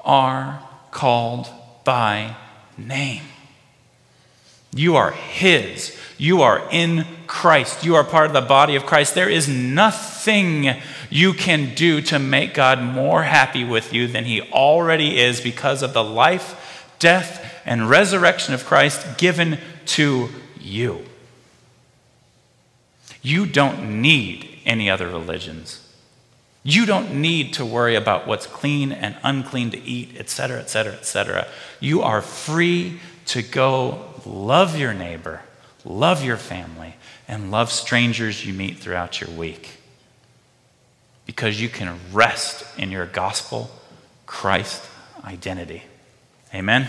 are 0.01 0.63
called 0.91 1.49
by 1.85 2.37
name. 2.77 3.23
You 4.75 4.97
are 4.97 5.11
His. 5.11 5.97
You 6.19 6.43
are 6.43 6.69
in 6.71 7.07
Christ. 7.27 7.85
You 7.85 7.97
are 7.97 8.05
part 8.05 8.27
of 8.27 8.33
the 8.33 8.41
body 8.41 8.77
of 8.77 8.87
Christ. 8.87 9.15
There 9.15 9.29
is 9.29 9.49
nothing 9.49 10.77
you 11.11 11.33
can 11.33 11.75
do 11.75 12.01
to 12.03 12.19
make 12.19 12.55
God 12.55 12.81
more 12.81 13.25
happy 13.25 13.65
with 13.65 13.93
you 13.93 14.07
than 14.07 14.25
He 14.25 14.41
already 14.41 15.19
is 15.19 15.41
because 15.41 15.83
of 15.83 15.93
the 15.93 16.05
life, 16.05 16.89
death, 16.99 17.63
and 17.65 17.91
resurrection 17.91 18.55
of 18.55 18.65
Christ 18.65 19.19
given 19.19 19.59
to 19.87 20.29
you. 20.61 21.05
You 23.21 23.47
don't 23.47 24.01
need 24.01 24.49
any 24.65 24.89
other 24.89 25.09
religions. 25.09 25.82
You 26.65 26.87
don't 26.87 27.21
need 27.21 27.55
to 27.55 27.65
worry 27.65 27.97
about 27.97 28.27
what's 28.27 28.47
clean 28.47 28.93
and 28.93 29.17
unclean 29.25 29.71
to 29.73 29.83
eat, 29.83 30.17
etc., 30.17 30.61
etc., 30.61 30.93
etc. 30.93 31.49
You 31.81 32.03
are 32.03 32.23
free 32.23 33.01
to 33.27 33.43
go 33.43 34.05
love 34.25 34.79
your 34.79 34.95
neighbor, 34.95 35.43
love 35.85 36.25
your 36.25 36.37
family, 36.37 36.95
and 37.27 37.51
love 37.51 37.73
strangers 37.73 38.47
you 38.47 38.53
meet 38.53 38.79
throughout 38.79 39.21
your 39.21 39.31
week. 39.31 39.79
Because 41.27 41.61
you 41.61 41.69
can 41.69 41.99
rest 42.13 42.65
in 42.79 42.91
your 42.91 43.07
gospel, 43.07 43.71
Christ 44.27 44.89
identity. 45.25 45.83
Amen? 46.55 46.89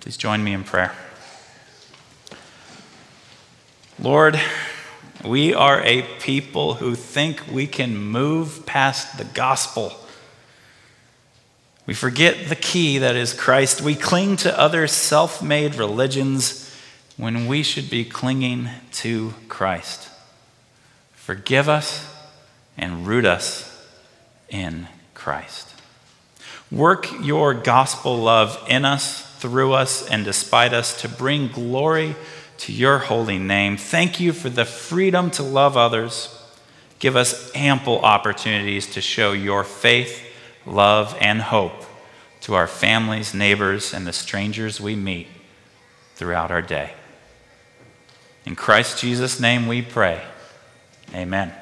Please 0.00 0.16
join 0.16 0.42
me 0.42 0.52
in 0.52 0.64
prayer. 0.64 0.94
Lord, 3.98 4.38
we 5.26 5.52
are 5.52 5.82
a 5.82 6.02
people 6.20 6.74
who 6.74 6.94
think 6.94 7.42
we 7.50 7.66
can 7.66 7.96
move 7.96 8.64
past 8.64 9.18
the 9.18 9.24
gospel. 9.24 9.92
We 11.84 11.94
forget 11.94 12.48
the 12.48 12.56
key 12.56 12.98
that 12.98 13.16
is 13.16 13.32
Christ. 13.32 13.80
We 13.80 13.94
cling 13.94 14.36
to 14.38 14.58
other 14.58 14.86
self 14.86 15.42
made 15.42 15.74
religions 15.74 16.62
when 17.16 17.46
we 17.46 17.62
should 17.62 17.90
be 17.90 18.04
clinging 18.04 18.68
to 18.92 19.34
Christ. 19.48 20.08
Forgive 21.14 21.68
us 21.68 22.06
and 22.76 23.06
root 23.06 23.24
us 23.24 23.72
in 24.48 24.86
Christ. 25.14 25.74
Work 26.70 27.08
your 27.22 27.54
gospel 27.54 28.16
love 28.16 28.62
in 28.68 28.84
us, 28.84 29.22
through 29.38 29.72
us, 29.72 30.06
and 30.08 30.24
despite 30.24 30.72
us 30.72 31.00
to 31.02 31.08
bring 31.08 31.48
glory 31.48 32.16
to 32.58 32.72
your 32.72 32.98
holy 32.98 33.38
name. 33.38 33.76
Thank 33.76 34.20
you 34.20 34.32
for 34.32 34.48
the 34.48 34.64
freedom 34.64 35.30
to 35.32 35.42
love 35.42 35.76
others. 35.76 36.32
Give 36.98 37.16
us 37.16 37.50
ample 37.54 38.00
opportunities 38.00 38.86
to 38.94 39.00
show 39.00 39.32
your 39.32 39.64
faith, 39.64 40.22
love, 40.64 41.16
and 41.20 41.42
hope 41.42 41.84
to 42.42 42.54
our 42.54 42.66
families, 42.66 43.34
neighbors, 43.34 43.92
and 43.92 44.06
the 44.06 44.12
strangers 44.12 44.80
we 44.80 44.94
meet 44.94 45.28
throughout 46.14 46.50
our 46.50 46.62
day. 46.62 46.94
In 48.44 48.54
Christ 48.54 49.00
Jesus' 49.00 49.40
name 49.40 49.66
we 49.66 49.82
pray. 49.82 50.22
Amen. 51.14 51.52